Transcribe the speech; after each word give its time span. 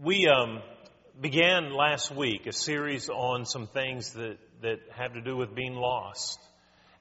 We 0.00 0.28
um, 0.28 0.62
began 1.20 1.72
last 1.72 2.14
week 2.14 2.46
a 2.46 2.52
series 2.52 3.08
on 3.08 3.44
some 3.44 3.66
things 3.66 4.12
that, 4.12 4.36
that 4.62 4.78
have 4.96 5.14
to 5.14 5.20
do 5.20 5.36
with 5.36 5.56
being 5.56 5.74
lost. 5.74 6.38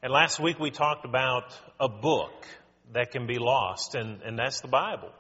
And 0.02 0.12
last 0.12 0.40
week 0.40 0.58
we 0.58 0.72
talked 0.72 1.06
about 1.06 1.54
a 1.80 1.88
book 1.88 2.48
that 2.94 3.12
can 3.12 3.28
be 3.28 3.38
lost, 3.38 3.94
and, 3.94 4.24
and 4.24 4.40
that's 4.40 4.62
the 4.62 4.68
Bible. 4.68 5.12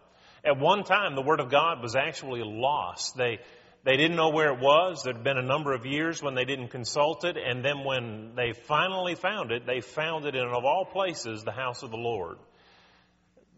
At 0.43 0.57
one 0.57 0.85
time, 0.85 1.13
the 1.13 1.21
Word 1.21 1.39
of 1.39 1.51
God 1.51 1.83
was 1.83 1.95
actually 1.95 2.41
lost. 2.43 3.15
They, 3.15 3.37
they 3.83 3.95
didn't 3.95 4.17
know 4.17 4.31
where 4.31 4.51
it 4.51 4.59
was. 4.59 5.03
There'd 5.03 5.23
been 5.23 5.37
a 5.37 5.45
number 5.45 5.73
of 5.73 5.85
years 5.85 6.19
when 6.19 6.33
they 6.33 6.45
didn't 6.45 6.69
consult 6.69 7.25
it, 7.25 7.37
and 7.37 7.63
then 7.63 7.83
when 7.83 8.31
they 8.35 8.53
finally 8.53 9.13
found 9.13 9.51
it, 9.51 9.67
they 9.67 9.81
found 9.81 10.25
it 10.25 10.33
in, 10.33 10.47
of 10.47 10.65
all 10.65 10.85
places, 10.85 11.43
the 11.43 11.51
house 11.51 11.83
of 11.83 11.91
the 11.91 11.97
Lord. 11.97 12.39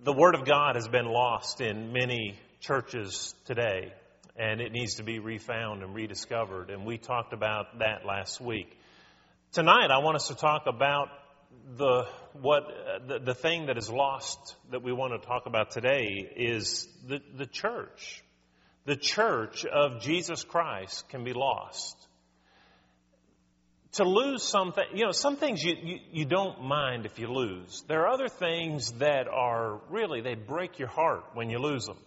The 0.03 0.13
Word 0.13 0.35
of 0.35 0.43
God 0.43 0.75
has 0.75 0.89
been 0.89 1.05
lost 1.05 1.61
in 1.61 1.93
many 1.93 2.37
churches 2.59 3.33
today 3.45 3.93
and 4.39 4.61
it 4.61 4.71
needs 4.71 4.95
to 4.95 5.03
be 5.03 5.19
refound 5.19 5.83
and 5.83 5.93
rediscovered. 5.93 6.69
And 6.69 6.85
we 6.85 6.97
talked 6.97 7.33
about 7.33 7.79
that 7.79 8.05
last 8.05 8.39
week. 8.39 8.79
Tonight, 9.51 9.91
I 9.91 9.99
want 9.99 10.15
us 10.15 10.29
to 10.29 10.35
talk 10.35 10.63
about 10.65 11.09
the 11.77 12.05
what 12.33 12.63
the, 13.07 13.19
the 13.19 13.33
thing 13.33 13.65
that 13.65 13.77
is 13.77 13.89
lost 13.89 14.55
that 14.71 14.81
we 14.81 14.93
want 14.93 15.19
to 15.19 15.27
talk 15.27 15.45
about 15.45 15.71
today 15.71 16.31
is 16.35 16.87
the, 17.07 17.19
the 17.35 17.45
church. 17.45 18.23
The 18.85 18.95
church 18.95 19.65
of 19.65 20.01
Jesus 20.01 20.43
Christ 20.43 21.09
can 21.09 21.23
be 21.25 21.33
lost. 21.33 21.97
To 23.93 24.03
lose 24.03 24.43
something, 24.43 24.85
you 24.93 25.03
know, 25.03 25.11
some 25.11 25.35
things 25.35 25.63
you, 25.63 25.75
you, 25.81 25.97
you 26.11 26.25
don't 26.25 26.63
mind 26.63 27.05
if 27.05 27.19
you 27.19 27.27
lose. 27.27 27.83
There 27.87 28.01
are 28.03 28.07
other 28.07 28.29
things 28.29 28.91
that 28.99 29.27
are 29.27 29.81
really, 29.89 30.21
they 30.21 30.35
break 30.35 30.79
your 30.79 30.87
heart 30.87 31.23
when 31.33 31.49
you 31.49 31.57
lose 31.57 31.85
them. 31.85 31.97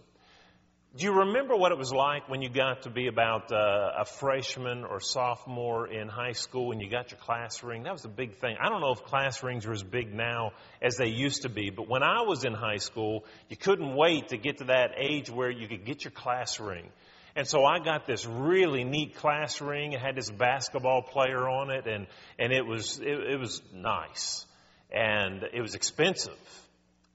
Do 0.95 1.05
you 1.05 1.11
remember 1.11 1.55
what 1.55 1.71
it 1.71 1.77
was 1.79 1.91
like 1.91 2.29
when 2.29 2.43
you 2.43 2.49
got 2.49 2.83
to 2.83 2.91
be 2.91 3.07
about 3.07 3.51
uh, 3.51 4.01
a 4.01 4.05
freshman 4.05 4.83
or 4.83 4.99
sophomore 4.99 5.87
in 5.87 6.07
high 6.07 6.33
school 6.33 6.71
and 6.71 6.79
you 6.79 6.87
got 6.87 7.09
your 7.09 7.19
class 7.19 7.63
ring? 7.63 7.81
That 7.81 7.93
was 7.93 8.05
a 8.05 8.09
big 8.09 8.35
thing. 8.35 8.57
I 8.61 8.69
don't 8.69 8.79
know 8.79 8.91
if 8.91 9.03
class 9.03 9.41
rings 9.41 9.65
are 9.65 9.71
as 9.71 9.81
big 9.81 10.13
now 10.13 10.51
as 10.83 10.97
they 10.97 11.07
used 11.07 11.41
to 11.41 11.49
be, 11.49 11.71
but 11.71 11.89
when 11.89 12.03
I 12.03 12.21
was 12.21 12.45
in 12.45 12.53
high 12.53 12.77
school, 12.77 13.25
you 13.49 13.57
couldn't 13.57 13.95
wait 13.95 14.27
to 14.27 14.37
get 14.37 14.59
to 14.59 14.65
that 14.65 14.91
age 14.95 15.31
where 15.31 15.49
you 15.49 15.67
could 15.67 15.83
get 15.83 16.03
your 16.03 16.11
class 16.11 16.59
ring. 16.59 16.87
And 17.35 17.47
so 17.47 17.65
I 17.65 17.79
got 17.79 18.05
this 18.05 18.27
really 18.27 18.83
neat 18.83 19.15
class 19.15 19.61
ring. 19.61 19.93
It 19.93 19.99
had 19.99 20.15
this 20.15 20.29
basketball 20.29 21.01
player 21.01 21.49
on 21.49 21.71
it, 21.71 21.87
and 21.87 22.05
and 22.37 22.53
it 22.53 22.67
was 22.67 22.99
it, 22.99 23.31
it 23.31 23.39
was 23.39 23.63
nice, 23.73 24.45
and 24.91 25.43
it 25.53 25.61
was 25.61 25.73
expensive. 25.73 26.37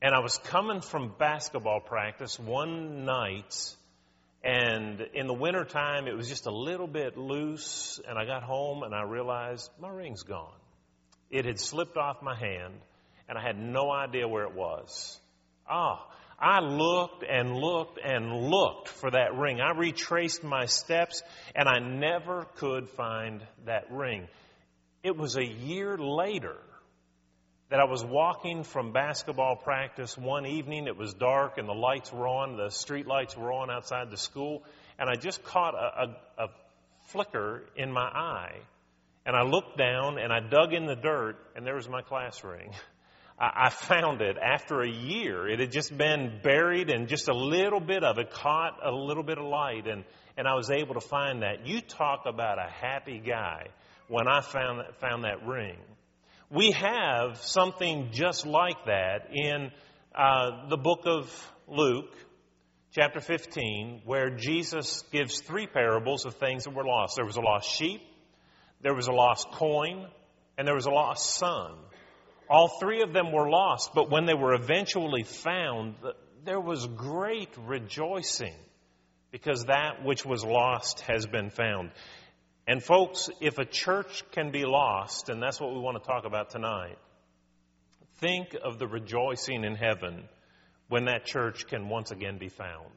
And 0.01 0.15
I 0.15 0.21
was 0.21 0.39
coming 0.39 0.81
from 0.81 1.13
basketball 1.19 1.81
practice 1.81 2.39
one 2.39 3.05
night, 3.05 3.75
and 4.45 5.01
in 5.15 5.27
the 5.27 5.35
wintertime, 5.35 6.07
it 6.07 6.17
was 6.17 6.29
just 6.29 6.47
a 6.47 6.55
little 6.55 6.87
bit 6.87 7.17
loose, 7.17 8.01
and 8.07 8.19
I 8.19 8.25
got 8.25 8.43
home 8.43 8.83
and 8.83 8.95
I 8.95 9.03
realized 9.03 9.71
my 9.81 9.89
ring's 9.89 10.23
gone. 10.23 10.55
It 11.31 11.45
had 11.45 11.59
slipped 11.59 11.97
off 11.97 12.23
my 12.23 12.37
hand, 12.37 12.75
and 13.29 13.37
I 13.37 13.43
had 13.43 13.59
no 13.59 13.91
idea 13.91 14.29
where 14.29 14.45
it 14.45 14.55
was. 14.55 15.21
Ah, 15.69 16.07
I 16.39 16.61
looked 16.61 17.25
and 17.29 17.57
looked 17.57 17.99
and 18.03 18.33
looked 18.33 18.89
for 18.89 19.11
that 19.11 19.35
ring. 19.35 19.61
I 19.61 19.77
retraced 19.77 20.45
my 20.45 20.67
steps, 20.67 21.23
and 21.55 21.69
I 21.69 21.81
never 21.81 22.47
could 22.57 22.89
find 22.91 23.43
that 23.67 23.91
ring. 23.91 24.29
It 25.03 25.17
was 25.17 25.37
a 25.37 25.45
year 25.45 25.99
later 25.99 26.57
that 27.71 27.81
I 27.81 27.85
was 27.85 28.03
walking 28.03 28.65
from 28.65 28.93
basketball 28.93 29.57
practice 29.57 30.17
one 30.17 30.47
evening. 30.47 30.87
It 30.87 30.97
was 30.97 31.13
dark 31.13 31.59
and 31.59 31.69
the 31.69 31.75
lights 31.75 32.13
were 32.13 32.27
on, 32.27 32.57
the 32.57 32.71
street 32.71 33.07
lights 33.07 33.37
were 33.37 33.53
on 33.53 33.71
outside 33.71 34.11
the 34.11 34.17
school, 34.17 34.63
and 34.99 35.09
I 35.09 35.17
just 35.17 35.43
caught 35.45 35.75
a, 35.75 35.79
a, 36.39 36.45
a 36.45 36.49
flicker 37.09 37.65
in 37.77 37.93
my 37.93 38.07
eye. 38.07 38.57
And 39.27 39.37
I 39.37 39.43
looked 39.43 39.77
down 39.77 40.19
and 40.19 40.33
I 40.33 40.41
dug 40.41 40.73
in 40.73 40.87
the 40.87 40.97
dirt, 40.97 41.37
and 41.55 41.67
there 41.67 41.75
was 41.75 41.89
my 41.89 42.01
class 42.01 42.43
ring. 42.43 42.73
I, 43.41 43.71
found 43.71 44.21
it 44.21 44.37
after 44.37 44.83
a 44.83 44.91
year. 44.91 45.47
It 45.47 45.61
had 45.61 45.71
just 45.71 45.97
been 45.97 46.41
buried, 46.43 46.91
and 46.91 47.07
just 47.07 47.29
a 47.29 47.35
little 47.35 47.79
bit 47.79 48.03
of 48.03 48.19
it 48.19 48.33
caught 48.33 48.81
a 48.85 48.91
little 48.91 49.23
bit 49.23 49.39
of 49.39 49.45
light, 49.45 49.87
and, 49.87 50.03
and 50.37 50.49
I 50.49 50.55
was 50.55 50.71
able 50.71 50.95
to 50.95 51.01
find 51.01 51.43
that. 51.43 51.65
You 51.65 51.81
talk 51.81 52.23
about 52.27 52.59
a 52.59 52.69
happy 52.69 53.21
guy 53.21 53.69
when 54.09 54.27
I 54.27 54.41
found 54.41 54.81
that, 54.81 54.99
found 55.01 55.23
that 55.23 55.47
ring. 55.47 55.77
We 56.51 56.71
have 56.71 57.43
something 57.43 58.09
just 58.11 58.47
like 58.47 58.87
that 58.87 59.29
in 59.35 59.71
uh, 60.15 60.69
the 60.71 60.79
book 60.79 61.03
of 61.05 61.31
Luke, 61.67 62.11
chapter 62.91 63.21
15, 63.21 64.01
where 64.07 64.31
Jesus 64.31 65.03
gives 65.13 65.43
three 65.43 65.67
parables 65.67 66.25
of 66.25 66.37
things 66.37 66.65
that 66.65 66.75
were 66.75 66.87
lost. 66.87 67.17
There 67.17 67.27
was 67.27 67.37
a 67.37 67.43
lost 67.43 67.69
sheep, 67.69 68.01
there 68.81 68.95
was 68.95 69.09
a 69.09 69.13
lost 69.13 69.51
coin, 69.53 70.07
and 70.57 70.67
there 70.67 70.75
was 70.75 70.87
a 70.87 70.91
lost 70.91 71.35
son. 71.35 71.75
All 72.49 72.79
three 72.81 73.03
of 73.03 73.13
them 73.13 73.31
were 73.31 73.51
lost, 73.51 73.91
but 73.95 74.11
when 74.11 74.25
they 74.25 74.33
were 74.33 74.55
eventually 74.55 75.25
found, 75.25 75.97
there 76.47 76.61
was 76.61 76.87
great 76.87 77.51
rejoicing 77.59 78.57
because 79.31 79.65
that 79.65 80.03
which 80.03 80.25
was 80.25 80.43
lost 80.43 81.01
has 81.01 81.27
been 81.27 81.51
found. 81.51 81.91
And 82.69 82.85
folks, 82.85 83.31
if 83.41 83.57
a 83.57 83.65
church 83.65 84.23
can 84.33 84.51
be 84.51 84.67
lost, 84.67 85.31
and 85.31 85.43
that's 85.43 85.59
what 85.59 85.73
we 85.73 85.81
want 85.81 85.97
to 86.03 86.07
talk 86.07 86.27
about 86.27 86.51
tonight, 86.51 86.99
think 88.19 88.55
of 88.63 88.79
the 88.79 88.87
rejoicing 88.87 89.65
in 89.65 89.75
heaven 89.75 90.29
when 90.91 91.07
that 91.07 91.25
church 91.25 91.67
can 91.67 91.89
once 91.89 92.11
again 92.11 92.37
be 92.37 92.51
found. 92.51 92.93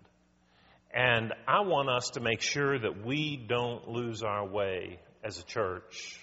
And 0.94 1.32
I 1.48 1.62
want 1.62 1.90
us 1.90 2.09
to 2.12 2.20
make 2.20 2.42
sure 2.42 2.78
that 2.78 3.06
we 3.06 3.38
don't 3.38 3.88
lose 3.88 4.24
our 4.24 4.46
way 4.46 5.00
as 5.24 5.40
a 5.40 5.44
church. 5.44 6.20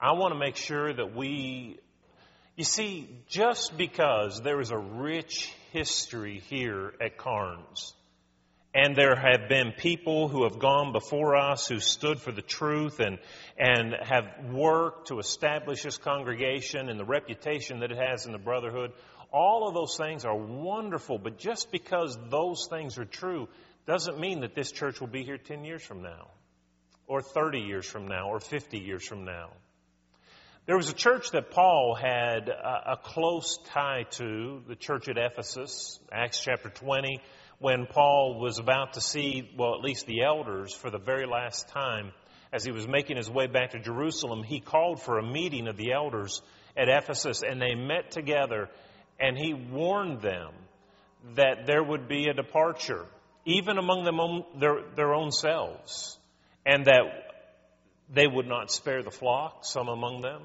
I 0.00 0.12
want 0.12 0.32
to 0.32 0.38
make 0.38 0.56
sure 0.56 0.94
that 0.94 1.14
we, 1.14 1.78
you 2.56 2.64
see, 2.64 3.06
just 3.28 3.76
because 3.76 4.40
there 4.40 4.62
is 4.62 4.70
a 4.70 4.78
rich 4.78 5.52
history 5.72 6.42
here 6.48 6.94
at 7.02 7.18
Carnes, 7.18 7.92
and 8.74 8.96
there 8.96 9.14
have 9.14 9.48
been 9.48 9.72
people 9.72 10.28
who 10.28 10.44
have 10.44 10.58
gone 10.58 10.92
before 10.92 11.36
us 11.36 11.66
who 11.66 11.78
stood 11.78 12.18
for 12.18 12.32
the 12.32 12.42
truth 12.42 13.00
and, 13.00 13.18
and 13.58 13.94
have 14.02 14.24
worked 14.50 15.08
to 15.08 15.18
establish 15.18 15.82
this 15.82 15.98
congregation 15.98 16.88
and 16.88 16.98
the 16.98 17.04
reputation 17.04 17.80
that 17.80 17.92
it 17.92 17.98
has 17.98 18.24
in 18.24 18.32
the 18.32 18.38
brotherhood. 18.38 18.92
All 19.30 19.68
of 19.68 19.74
those 19.74 19.96
things 19.96 20.24
are 20.24 20.36
wonderful, 20.36 21.18
but 21.18 21.38
just 21.38 21.70
because 21.70 22.16
those 22.30 22.66
things 22.70 22.98
are 22.98 23.04
true 23.04 23.48
doesn't 23.86 24.18
mean 24.18 24.40
that 24.40 24.54
this 24.54 24.72
church 24.72 25.00
will 25.00 25.08
be 25.08 25.22
here 25.22 25.38
10 25.38 25.64
years 25.64 25.82
from 25.82 26.02
now, 26.02 26.30
or 27.06 27.20
30 27.20 27.60
years 27.60 27.84
from 27.84 28.06
now, 28.06 28.28
or 28.28 28.40
50 28.40 28.78
years 28.78 29.06
from 29.06 29.24
now. 29.24 29.50
There 30.64 30.76
was 30.76 30.88
a 30.88 30.94
church 30.94 31.32
that 31.32 31.50
Paul 31.50 31.98
had 32.00 32.48
a, 32.48 32.92
a 32.92 32.96
close 32.96 33.58
tie 33.70 34.04
to, 34.12 34.62
the 34.66 34.76
church 34.76 35.08
at 35.08 35.18
Ephesus, 35.18 35.98
Acts 36.12 36.40
chapter 36.40 36.70
20 36.70 37.20
when 37.62 37.86
Paul 37.86 38.40
was 38.40 38.58
about 38.58 38.94
to 38.94 39.00
see, 39.00 39.48
well, 39.56 39.74
at 39.74 39.82
least 39.82 40.04
the 40.06 40.24
elders 40.24 40.74
for 40.74 40.90
the 40.90 40.98
very 40.98 41.26
last 41.26 41.68
time, 41.68 42.10
as 42.52 42.64
he 42.64 42.72
was 42.72 42.88
making 42.88 43.16
his 43.16 43.30
way 43.30 43.46
back 43.46 43.70
to 43.70 43.78
Jerusalem, 43.78 44.42
he 44.42 44.58
called 44.58 45.00
for 45.00 45.18
a 45.18 45.22
meeting 45.22 45.68
of 45.68 45.76
the 45.76 45.92
elders 45.92 46.42
at 46.76 46.88
Ephesus 46.88 47.42
and 47.42 47.62
they 47.62 47.76
met 47.76 48.10
together 48.10 48.68
and 49.20 49.38
he 49.38 49.54
warned 49.54 50.20
them 50.20 50.52
that 51.36 51.66
there 51.66 51.84
would 51.84 52.08
be 52.08 52.26
a 52.26 52.34
departure, 52.34 53.06
even 53.44 53.78
among 53.78 54.04
them 54.04 54.18
own, 54.18 54.44
their, 54.58 54.82
their 54.96 55.14
own 55.14 55.30
selves, 55.30 56.18
and 56.66 56.86
that 56.86 57.04
they 58.12 58.26
would 58.26 58.48
not 58.48 58.72
spare 58.72 59.04
the 59.04 59.10
flock, 59.12 59.64
some 59.64 59.88
among 59.88 60.20
them. 60.20 60.42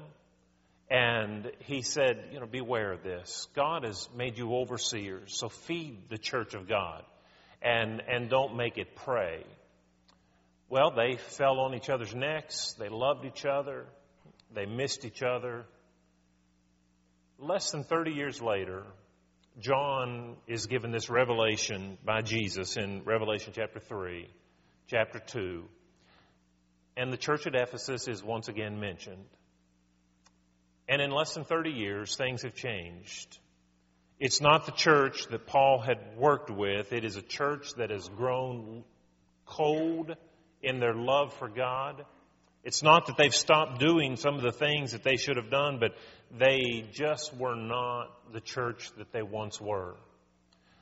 And 0.90 1.50
he 1.60 1.82
said, 1.82 2.30
you 2.32 2.40
know, 2.40 2.46
beware 2.46 2.92
of 2.92 3.02
this. 3.02 3.46
God 3.54 3.84
has 3.84 4.08
made 4.16 4.38
you 4.38 4.54
overseers, 4.54 5.38
so 5.38 5.48
feed 5.48 6.08
the 6.08 6.16
church 6.16 6.54
of 6.54 6.66
God 6.66 7.04
and, 7.60 8.02
and 8.08 8.30
don't 8.30 8.56
make 8.56 8.78
it 8.78 8.96
prey. 8.96 9.44
Well, 10.70 10.90
they 10.90 11.16
fell 11.16 11.60
on 11.60 11.74
each 11.74 11.90
other's 11.90 12.14
necks. 12.14 12.74
They 12.78 12.88
loved 12.88 13.24
each 13.24 13.44
other. 13.44 13.86
They 14.54 14.66
missed 14.66 15.04
each 15.04 15.22
other. 15.22 15.66
Less 17.38 17.70
than 17.70 17.84
30 17.84 18.12
years 18.12 18.40
later, 18.40 18.84
John 19.60 20.36
is 20.46 20.66
given 20.66 20.90
this 20.90 21.10
revelation 21.10 21.98
by 22.04 22.22
Jesus 22.22 22.76
in 22.76 23.02
Revelation 23.04 23.52
chapter 23.54 23.80
3, 23.80 24.28
chapter 24.88 25.18
2. 25.18 25.64
And 26.96 27.12
the 27.12 27.16
church 27.16 27.46
at 27.46 27.54
Ephesus 27.54 28.08
is 28.08 28.22
once 28.22 28.48
again 28.48 28.80
mentioned. 28.80 29.24
And 30.88 31.02
in 31.02 31.10
less 31.10 31.34
than 31.34 31.44
30 31.44 31.70
years, 31.70 32.16
things 32.16 32.42
have 32.42 32.54
changed. 32.54 33.38
It's 34.18 34.40
not 34.40 34.66
the 34.66 34.72
church 34.72 35.26
that 35.30 35.46
Paul 35.46 35.80
had 35.80 36.16
worked 36.16 36.50
with. 36.50 36.92
It 36.92 37.04
is 37.04 37.16
a 37.16 37.22
church 37.22 37.74
that 37.76 37.90
has 37.90 38.08
grown 38.08 38.84
cold 39.46 40.16
in 40.62 40.80
their 40.80 40.94
love 40.94 41.32
for 41.34 41.48
God. 41.48 42.04
It's 42.64 42.82
not 42.82 43.06
that 43.06 43.16
they've 43.16 43.34
stopped 43.34 43.78
doing 43.78 44.16
some 44.16 44.34
of 44.34 44.42
the 44.42 44.52
things 44.52 44.92
that 44.92 45.04
they 45.04 45.16
should 45.16 45.36
have 45.36 45.50
done, 45.50 45.78
but 45.78 45.92
they 46.36 46.84
just 46.92 47.34
were 47.36 47.54
not 47.54 48.32
the 48.32 48.40
church 48.40 48.90
that 48.98 49.12
they 49.12 49.22
once 49.22 49.60
were. 49.60 49.94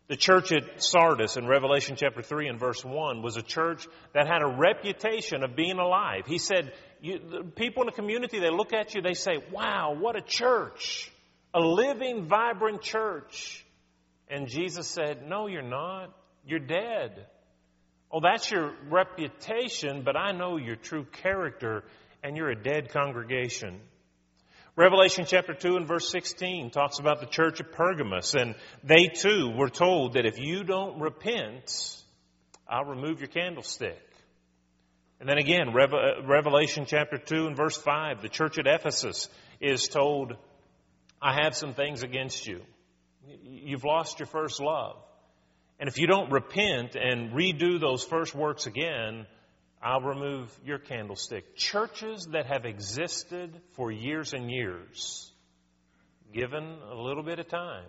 The 0.09 0.17
church 0.17 0.53
at 0.53 0.83
Sardis 0.83 1.37
in 1.37 1.49
Revelation 1.49 1.97
chapter 1.97 2.23
3 2.23 2.47
and 2.47 2.61
verse 2.61 2.85
1 2.85 3.23
was 3.23 3.37
a 3.37 3.43
church 3.43 3.89
that 4.13 4.29
had 4.29 4.41
a 4.41 4.47
reputation 4.47 5.43
of 5.43 5.57
being 5.57 5.79
alive. 5.79 6.27
He 6.27 6.39
said, 6.39 6.73
people 7.57 7.83
in 7.83 7.87
the 7.87 7.93
community, 7.93 8.39
they 8.39 8.51
look 8.51 8.73
at 8.73 8.95
you, 8.95 9.03
they 9.03 9.15
say, 9.15 9.39
wow, 9.51 9.97
what 9.99 10.15
a 10.15 10.21
church. 10.21 11.11
A 11.55 11.61
living, 11.61 12.27
vibrant 12.29 12.83
church. 12.83 13.65
And 14.29 14.47
Jesus 14.47 14.87
said, 14.87 15.29
no, 15.29 15.49
you're 15.49 15.63
not. 15.63 16.15
You're 16.45 16.61
dead. 16.61 17.27
Oh, 18.13 18.21
that's 18.21 18.49
your 18.49 18.75
reputation, 18.89 20.03
but 20.05 20.17
I 20.17 20.31
know 20.31 20.57
your 20.57 20.77
true 20.77 21.05
character, 21.05 21.83
and 22.23 22.37
you're 22.37 22.51
a 22.51 22.63
dead 22.63 22.91
congregation. 22.91 23.81
Revelation 24.79 25.25
chapter 25.27 25.55
2 25.55 25.77
and 25.77 25.89
verse 25.89 26.11
16 26.11 26.69
talks 26.69 26.99
about 26.99 27.21
the 27.21 27.27
church 27.27 27.61
of 27.61 27.73
Pergamos, 27.73 28.35
and 28.35 28.55
they 28.85 29.07
too 29.07 29.51
were 29.57 29.71
told 29.71 30.13
that 30.13 30.27
if 30.27 30.39
you 30.39 30.65
don't 30.65 31.01
repent, 31.01 31.97
I'll 32.69 32.85
remove 32.85 33.21
your 33.21 33.29
candlestick. 33.29 33.99
And 35.19 35.27
then 35.27 35.39
again, 35.39 35.69
uh, 35.71 36.27
Revelation 36.27 36.85
chapter 36.87 37.17
2 37.17 37.47
and 37.47 37.57
verse 37.57 37.79
5, 37.79 38.21
the 38.21 38.29
church 38.29 38.59
at 38.59 38.67
Ephesus 38.67 39.31
is 39.63 39.89
told, 39.89 40.35
I 41.23 41.43
have 41.43 41.57
some 41.57 41.73
things 41.73 42.03
against 42.03 42.47
you. 42.47 42.61
You've 43.45 43.85
lost 43.85 44.19
your 44.19 44.27
first 44.27 44.61
love. 44.61 44.99
And 45.81 45.89
if 45.89 45.97
you 45.97 46.07
don't 46.07 46.31
repent 46.31 46.97
and 46.97 47.33
redo 47.33 47.81
those 47.81 48.05
first 48.05 48.35
works 48.35 48.67
again, 48.67 49.27
I'll 49.87 50.01
remove 50.01 50.51
your 50.65 50.81
candlestick. 50.81 51.55
Churches 51.55 52.27
that 52.33 52.47
have 52.47 52.65
existed 52.65 53.55
for 53.77 53.93
years 53.93 54.33
and 54.33 54.51
years, 54.51 55.31
given 56.35 56.65
a 56.91 56.97
little 56.97 57.23
bit 57.23 57.39
of 57.39 57.47
time, 57.47 57.87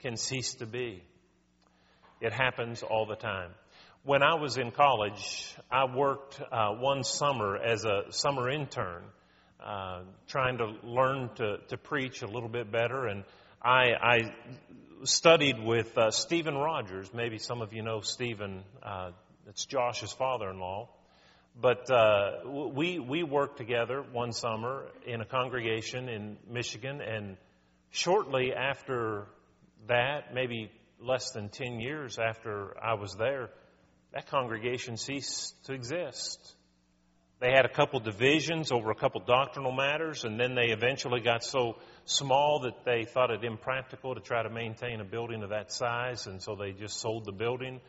can 0.00 0.18
cease 0.18 0.52
to 0.56 0.66
be. 0.66 1.02
It 2.20 2.34
happens 2.34 2.82
all 2.82 3.06
the 3.06 3.16
time. 3.16 3.52
When 4.04 4.22
I 4.22 4.34
was 4.34 4.58
in 4.58 4.70
college, 4.70 5.56
I 5.70 5.86
worked 5.86 6.42
uh, 6.52 6.72
one 6.74 7.02
summer 7.04 7.56
as 7.56 7.86
a 7.86 8.12
summer 8.12 8.50
intern, 8.50 9.04
uh, 9.64 10.00
trying 10.26 10.58
to 10.58 10.74
learn 10.82 11.30
to, 11.36 11.56
to 11.68 11.78
preach 11.78 12.20
a 12.20 12.26
little 12.26 12.50
bit 12.50 12.70
better. 12.70 13.06
And 13.06 13.24
I, 13.62 13.92
I 13.98 14.18
studied 15.04 15.58
with 15.58 15.96
uh, 15.96 16.10
Stephen 16.10 16.54
Rogers. 16.54 17.08
Maybe 17.14 17.38
some 17.38 17.62
of 17.62 17.72
you 17.72 17.82
know 17.82 18.02
Stephen. 18.02 18.62
Uh, 18.82 19.12
it's 19.46 19.64
Josh's 19.64 20.12
father-in-law. 20.12 20.90
But 21.60 21.90
uh, 21.90 22.48
we 22.72 23.00
we 23.00 23.24
worked 23.24 23.58
together 23.58 24.04
one 24.12 24.32
summer 24.32 24.86
in 25.04 25.20
a 25.20 25.24
congregation 25.24 26.08
in 26.08 26.36
Michigan, 26.48 27.00
and 27.00 27.36
shortly 27.90 28.52
after 28.54 29.26
that, 29.88 30.32
maybe 30.32 30.70
less 31.00 31.32
than 31.32 31.48
ten 31.48 31.80
years 31.80 32.16
after 32.16 32.76
I 32.80 32.94
was 32.94 33.16
there, 33.18 33.50
that 34.12 34.28
congregation 34.28 34.96
ceased 34.96 35.64
to 35.64 35.72
exist. 35.72 36.54
They 37.40 37.50
had 37.50 37.64
a 37.64 37.72
couple 37.72 37.98
divisions 38.00 38.70
over 38.70 38.90
a 38.92 38.96
couple 38.96 39.20
doctrinal 39.20 39.72
matters, 39.72 40.24
and 40.24 40.38
then 40.38 40.54
they 40.54 40.70
eventually 40.70 41.20
got 41.20 41.42
so 41.42 41.76
small 42.04 42.60
that 42.60 42.84
they 42.84 43.04
thought 43.04 43.30
it 43.30 43.42
impractical 43.42 44.14
to 44.14 44.20
try 44.20 44.42
to 44.44 44.50
maintain 44.50 45.00
a 45.00 45.04
building 45.04 45.42
of 45.42 45.50
that 45.50 45.72
size, 45.72 46.26
and 46.28 46.40
so 46.40 46.54
they 46.54 46.70
just 46.70 47.00
sold 47.00 47.24
the 47.24 47.32
building 47.32 47.80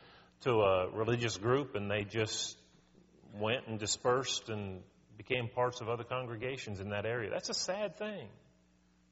to 0.42 0.52
a 0.52 0.90
religious 0.92 1.38
group, 1.38 1.76
and 1.76 1.90
they 1.90 2.04
just 2.04 2.59
went 3.38 3.68
and 3.68 3.80
dispersed 3.80 4.50
and 4.50 4.82
became 5.18 5.50
parts 5.50 5.82
of 5.82 5.90
other 5.90 6.04
congregations 6.04 6.80
in 6.80 6.90
that 6.90 7.06
area. 7.06 7.30
That's 7.30 7.50
a 7.50 7.54
sad 7.54 7.98
thing. 7.98 8.28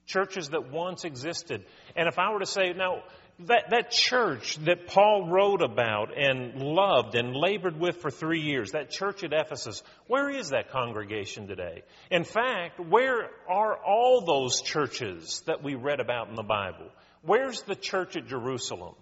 Churches 0.05 0.49
that 0.49 0.71
once 0.71 1.03
existed. 1.03 1.65
And 1.95 2.07
if 2.07 2.17
I 2.17 2.31
were 2.31 2.39
to 2.39 2.45
say, 2.45 2.71
now, 2.71 3.03
that, 3.39 3.69
that 3.69 3.91
church 3.91 4.57
that 4.65 4.87
Paul 4.87 5.27
wrote 5.29 5.61
about 5.61 6.17
and 6.17 6.55
loved 6.55 7.13
and 7.15 7.35
labored 7.35 7.79
with 7.79 7.97
for 7.97 8.09
three 8.09 8.41
years, 8.41 8.71
that 8.71 8.89
church 8.89 9.23
at 9.23 9.33
Ephesus, 9.33 9.83
where 10.07 10.29
is 10.29 10.49
that 10.49 10.71
congregation 10.71 11.47
today? 11.47 11.83
In 12.09 12.23
fact, 12.23 12.79
where 12.79 13.29
are 13.49 13.77
all 13.77 14.21
those 14.25 14.61
churches 14.61 15.43
that 15.45 15.61
we 15.61 15.75
read 15.75 15.99
about 15.99 16.29
in 16.29 16.35
the 16.35 16.41
Bible? 16.41 16.87
Where's 17.21 17.61
the 17.63 17.75
church 17.75 18.15
at 18.15 18.27
Jerusalem? 18.27 18.95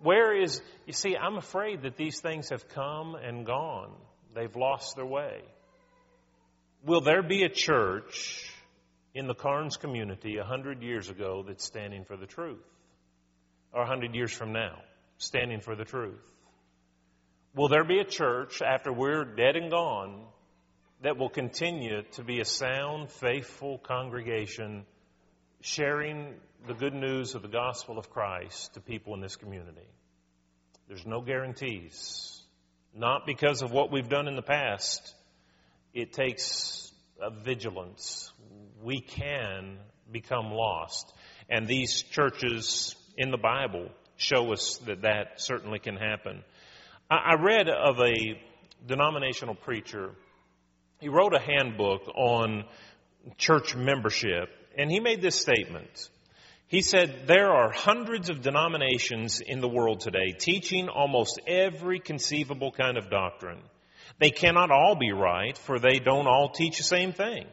Where 0.00 0.36
is, 0.36 0.60
you 0.86 0.92
see, 0.92 1.16
I'm 1.16 1.36
afraid 1.36 1.82
that 1.82 1.96
these 1.96 2.20
things 2.20 2.50
have 2.50 2.68
come 2.68 3.14
and 3.14 3.46
gone. 3.46 3.92
They've 4.34 4.54
lost 4.54 4.96
their 4.96 5.06
way. 5.06 5.40
Will 6.84 7.00
there 7.00 7.22
be 7.22 7.42
a 7.42 7.48
church 7.48 8.52
in 9.14 9.26
the 9.26 9.34
Carnes 9.34 9.76
community 9.76 10.36
a 10.36 10.44
hundred 10.44 10.82
years 10.82 11.08
ago 11.08 11.44
that's 11.46 11.64
standing 11.64 12.04
for 12.04 12.16
the 12.16 12.26
truth? 12.26 12.64
Or 13.72 13.82
a 13.82 13.86
hundred 13.86 14.14
years 14.14 14.32
from 14.32 14.52
now, 14.52 14.78
standing 15.18 15.60
for 15.60 15.74
the 15.74 15.84
truth? 15.84 16.22
Will 17.54 17.68
there 17.68 17.84
be 17.84 17.98
a 17.98 18.04
church 18.04 18.62
after 18.62 18.92
we're 18.92 19.24
dead 19.24 19.56
and 19.56 19.70
gone 19.70 20.24
that 21.02 21.16
will 21.16 21.28
continue 21.28 22.02
to 22.12 22.22
be 22.22 22.40
a 22.40 22.44
sound, 22.44 23.10
faithful 23.10 23.78
congregation 23.78 24.84
sharing 25.60 26.34
the 26.66 26.74
good 26.74 26.94
news 26.94 27.34
of 27.34 27.42
the 27.42 27.48
gospel 27.48 27.98
of 27.98 28.10
Christ 28.10 28.74
to 28.74 28.80
people 28.80 29.14
in 29.14 29.20
this 29.20 29.36
community? 29.36 29.88
There's 30.86 31.06
no 31.06 31.20
guarantees. 31.20 32.37
Not 32.94 33.26
because 33.26 33.62
of 33.62 33.70
what 33.70 33.92
we've 33.92 34.08
done 34.08 34.28
in 34.28 34.36
the 34.36 34.42
past. 34.42 35.14
It 35.94 36.12
takes 36.12 36.92
a 37.20 37.30
vigilance. 37.30 38.32
We 38.82 39.00
can 39.00 39.78
become 40.10 40.52
lost. 40.52 41.12
And 41.48 41.66
these 41.66 42.02
churches 42.02 42.94
in 43.16 43.30
the 43.30 43.38
Bible 43.38 43.88
show 44.16 44.52
us 44.52 44.78
that 44.86 45.02
that 45.02 45.40
certainly 45.40 45.78
can 45.78 45.96
happen. 45.96 46.42
I 47.10 47.34
read 47.40 47.68
of 47.68 47.98
a 48.00 48.38
denominational 48.86 49.54
preacher. 49.54 50.10
He 51.00 51.08
wrote 51.08 51.34
a 51.34 51.38
handbook 51.38 52.02
on 52.14 52.64
church 53.36 53.74
membership, 53.74 54.50
and 54.76 54.90
he 54.90 55.00
made 55.00 55.22
this 55.22 55.36
statement. 55.36 56.10
He 56.68 56.82
said, 56.82 57.26
There 57.26 57.50
are 57.50 57.70
hundreds 57.70 58.28
of 58.28 58.42
denominations 58.42 59.40
in 59.40 59.60
the 59.60 59.68
world 59.68 60.00
today 60.00 60.32
teaching 60.38 60.88
almost 60.88 61.40
every 61.46 61.98
conceivable 61.98 62.72
kind 62.72 62.98
of 62.98 63.10
doctrine. 63.10 63.60
They 64.18 64.30
cannot 64.30 64.70
all 64.70 64.94
be 64.94 65.12
right, 65.12 65.56
for 65.56 65.78
they 65.78 65.98
don't 65.98 66.26
all 66.26 66.50
teach 66.50 66.76
the 66.76 66.84
same 66.84 67.12
thing. 67.12 67.46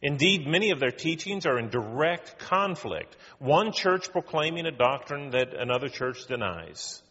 Indeed, 0.00 0.46
many 0.46 0.70
of 0.70 0.80
their 0.80 0.90
teachings 0.90 1.46
are 1.46 1.58
in 1.58 1.70
direct 1.70 2.38
conflict. 2.38 3.16
One 3.38 3.72
church 3.72 4.10
proclaiming 4.12 4.66
a 4.66 4.72
doctrine 4.72 5.30
that 5.30 5.54
another 5.54 5.88
church 5.88 6.26
denies. 6.26 7.02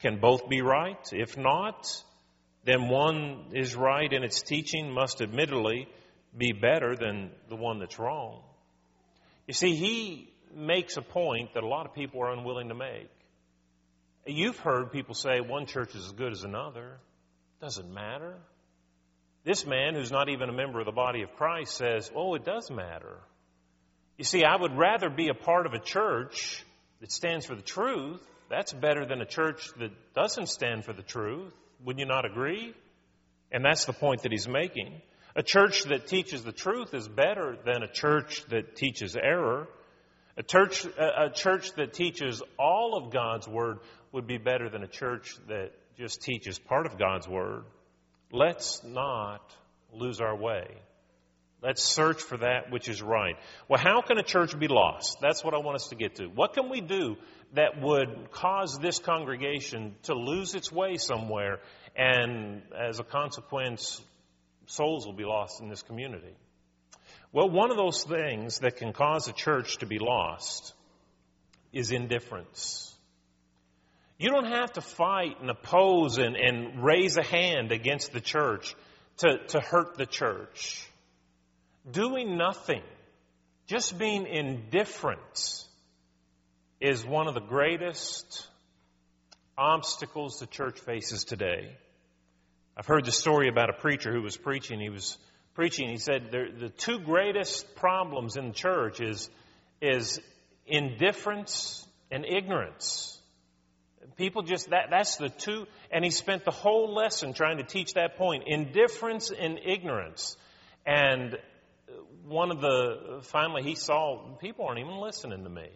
Can 0.00 0.18
both 0.18 0.48
be 0.48 0.60
right? 0.60 1.00
If 1.12 1.36
not, 1.36 1.86
then 2.64 2.88
one 2.88 3.46
is 3.54 3.74
right 3.74 4.12
and 4.12 4.24
its 4.24 4.42
teaching 4.42 4.92
must 4.92 5.20
admittedly 5.20 5.88
be 6.36 6.52
better 6.52 6.96
than 6.96 7.30
the 7.48 7.56
one 7.56 7.78
that's 7.80 7.98
wrong. 7.98 8.42
You 9.46 9.54
see, 9.54 9.74
he 9.74 10.32
makes 10.54 10.96
a 10.96 11.02
point 11.02 11.54
that 11.54 11.62
a 11.62 11.66
lot 11.66 11.86
of 11.86 11.94
people 11.94 12.22
are 12.22 12.32
unwilling 12.32 12.68
to 12.68 12.74
make. 12.74 13.10
You've 14.26 14.58
heard 14.58 14.92
people 14.92 15.14
say 15.14 15.40
one 15.40 15.66
church 15.66 15.94
is 15.94 16.06
as 16.06 16.12
good 16.12 16.32
as 16.32 16.44
another. 16.44 16.98
Doesn't 17.60 17.92
matter. 17.92 18.36
This 19.44 19.64
man, 19.66 19.94
who's 19.94 20.12
not 20.12 20.28
even 20.28 20.48
a 20.48 20.52
member 20.52 20.80
of 20.80 20.86
the 20.86 20.92
body 20.92 21.22
of 21.22 21.34
Christ, 21.36 21.76
says, 21.76 22.10
Oh, 22.14 22.34
it 22.34 22.44
does 22.44 22.70
matter. 22.70 23.18
You 24.18 24.24
see, 24.24 24.44
I 24.44 24.56
would 24.56 24.76
rather 24.76 25.08
be 25.08 25.28
a 25.28 25.34
part 25.34 25.64
of 25.64 25.72
a 25.72 25.78
church 25.78 26.64
that 27.00 27.12
stands 27.12 27.46
for 27.46 27.54
the 27.54 27.62
truth. 27.62 28.20
That's 28.50 28.72
better 28.72 29.06
than 29.06 29.20
a 29.20 29.26
church 29.26 29.70
that 29.78 29.92
doesn't 30.14 30.48
stand 30.48 30.84
for 30.84 30.92
the 30.92 31.02
truth. 31.02 31.54
Would 31.84 31.98
you 31.98 32.06
not 32.06 32.24
agree? 32.24 32.74
And 33.52 33.64
that's 33.64 33.84
the 33.84 33.92
point 33.92 34.22
that 34.22 34.32
he's 34.32 34.48
making. 34.48 35.00
A 35.36 35.42
church 35.42 35.84
that 35.84 36.08
teaches 36.08 36.42
the 36.42 36.52
truth 36.52 36.94
is 36.94 37.06
better 37.06 37.56
than 37.64 37.82
a 37.82 37.88
church 37.88 38.44
that 38.50 38.74
teaches 38.74 39.16
error. 39.16 39.68
A 40.38 40.42
church, 40.44 40.86
a 40.96 41.30
church 41.30 41.72
that 41.74 41.94
teaches 41.94 42.40
all 42.60 42.96
of 42.96 43.12
God's 43.12 43.48
Word 43.48 43.80
would 44.12 44.28
be 44.28 44.38
better 44.38 44.70
than 44.70 44.84
a 44.84 44.88
church 44.88 45.36
that 45.48 45.72
just 45.98 46.22
teaches 46.22 46.60
part 46.60 46.86
of 46.86 46.96
God's 46.96 47.26
Word. 47.26 47.64
Let's 48.30 48.84
not 48.84 49.42
lose 49.92 50.20
our 50.20 50.36
way. 50.36 50.68
Let's 51.60 51.82
search 51.82 52.22
for 52.22 52.36
that 52.36 52.70
which 52.70 52.88
is 52.88 53.02
right. 53.02 53.34
Well, 53.68 53.80
how 53.80 54.00
can 54.00 54.16
a 54.18 54.22
church 54.22 54.56
be 54.56 54.68
lost? 54.68 55.18
That's 55.20 55.42
what 55.42 55.54
I 55.54 55.58
want 55.58 55.74
us 55.74 55.88
to 55.88 55.96
get 55.96 56.14
to. 56.16 56.26
What 56.26 56.52
can 56.54 56.70
we 56.70 56.80
do 56.80 57.16
that 57.54 57.80
would 57.80 58.30
cause 58.30 58.78
this 58.80 59.00
congregation 59.00 59.96
to 60.04 60.14
lose 60.14 60.54
its 60.54 60.70
way 60.70 60.98
somewhere 60.98 61.58
and 61.96 62.62
as 62.78 63.00
a 63.00 63.04
consequence, 63.04 64.00
souls 64.66 65.04
will 65.04 65.16
be 65.16 65.24
lost 65.24 65.60
in 65.60 65.68
this 65.68 65.82
community? 65.82 66.36
Well, 67.32 67.50
one 67.50 67.70
of 67.70 67.76
those 67.76 68.04
things 68.04 68.60
that 68.60 68.76
can 68.76 68.92
cause 68.92 69.28
a 69.28 69.32
church 69.32 69.78
to 69.78 69.86
be 69.86 69.98
lost 69.98 70.72
is 71.72 71.92
indifference. 71.92 72.94
You 74.18 74.30
don't 74.30 74.50
have 74.50 74.72
to 74.72 74.80
fight 74.80 75.40
and 75.40 75.50
oppose 75.50 76.18
and, 76.18 76.36
and 76.36 76.82
raise 76.82 77.16
a 77.16 77.22
hand 77.22 77.70
against 77.70 78.12
the 78.12 78.20
church 78.20 78.74
to, 79.18 79.38
to 79.48 79.60
hurt 79.60 79.96
the 79.96 80.06
church. 80.06 80.84
Doing 81.88 82.36
nothing, 82.36 82.82
just 83.66 83.98
being 83.98 84.26
indifferent, 84.26 85.64
is 86.80 87.04
one 87.04 87.28
of 87.28 87.34
the 87.34 87.40
greatest 87.40 88.46
obstacles 89.56 90.38
the 90.38 90.46
church 90.46 90.78
faces 90.80 91.24
today. 91.24 91.76
I've 92.76 92.86
heard 92.86 93.04
the 93.04 93.12
story 93.12 93.48
about 93.48 93.70
a 93.70 93.72
preacher 93.72 94.12
who 94.12 94.22
was 94.22 94.36
preaching. 94.36 94.80
He 94.80 94.88
was 94.88 95.18
preaching. 95.58 95.90
He 95.90 95.98
said 95.98 96.30
the 96.30 96.68
two 96.68 97.00
greatest 97.00 97.74
problems 97.74 98.36
in 98.36 98.46
the 98.46 98.54
church 98.54 99.00
is, 99.00 99.28
is 99.82 100.20
indifference 100.68 101.84
and 102.12 102.24
ignorance. 102.24 103.18
People 104.16 104.42
just, 104.42 104.70
that, 104.70 104.90
that's 104.90 105.16
the 105.16 105.30
two, 105.30 105.66
and 105.90 106.04
he 106.04 106.12
spent 106.12 106.44
the 106.44 106.52
whole 106.52 106.94
lesson 106.94 107.32
trying 107.32 107.56
to 107.56 107.64
teach 107.64 107.94
that 107.94 108.16
point. 108.16 108.44
Indifference 108.46 109.32
and 109.32 109.58
ignorance. 109.58 110.36
And 110.86 111.36
one 112.24 112.52
of 112.52 112.60
the, 112.60 113.22
finally 113.22 113.64
he 113.64 113.74
saw, 113.74 114.36
people 114.40 114.64
aren't 114.64 114.78
even 114.78 115.00
listening 115.00 115.42
to 115.42 115.50
me. 115.50 115.70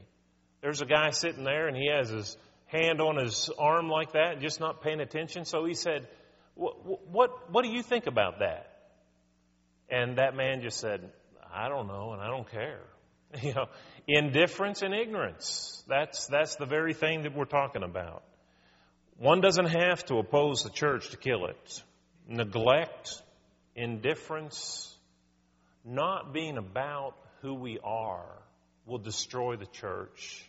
There's 0.61 0.81
a 0.81 0.87
guy 0.87 1.11
sitting 1.11 1.43
there 1.43 1.67
and 1.67 1.77
he 1.77 1.91
has 1.91 2.09
his 2.09 2.37
hand 2.67 3.01
on 3.01 3.17
his 3.17 3.51
arm 3.59 3.89
like 3.89 4.13
that, 4.13 4.41
just 4.41 4.61
not 4.61 4.81
paying 4.81 5.01
attention. 5.01 5.45
So 5.45 5.65
he 5.65 5.75
said, 5.75 6.07
what, 6.55 7.05
what, 7.09 7.51
what 7.51 7.65
do 7.65 7.73
you 7.73 7.83
think 7.83 8.07
about 8.07 8.39
that? 8.39 8.72
And 9.93 10.17
that 10.17 10.35
man 10.35 10.63
just 10.63 10.81
said, 10.81 11.09
I 11.55 11.69
don't 11.69 11.87
know 11.87 12.13
and 12.13 12.23
I 12.23 12.29
don't 12.29 12.51
care. 12.51 12.81
You 13.43 13.55
know, 13.55 13.65
indifference 14.07 14.83
and 14.83 14.93
ignorance. 14.93 15.83
That's, 15.89 16.27
that's 16.27 16.57
the 16.57 16.67
very 16.67 16.93
thing 16.93 17.23
that 17.23 17.35
we're 17.35 17.47
talking 17.47 17.83
about. 17.83 18.23
One 19.17 19.41
doesn't 19.41 19.69
have 19.69 20.05
to 20.07 20.17
oppose 20.17 20.65
the 20.65 20.69
church 20.69 21.09
to 21.13 21.17
kill 21.17 21.47
it. 21.47 21.83
Neglect, 22.29 23.23
indifference, 23.75 24.95
not 25.83 26.35
being 26.35 26.59
about 26.59 27.15
who 27.41 27.55
we 27.55 27.79
are 27.83 28.43
will 28.85 28.99
destroy 28.99 29.57
the 29.57 29.67
church. 29.67 30.45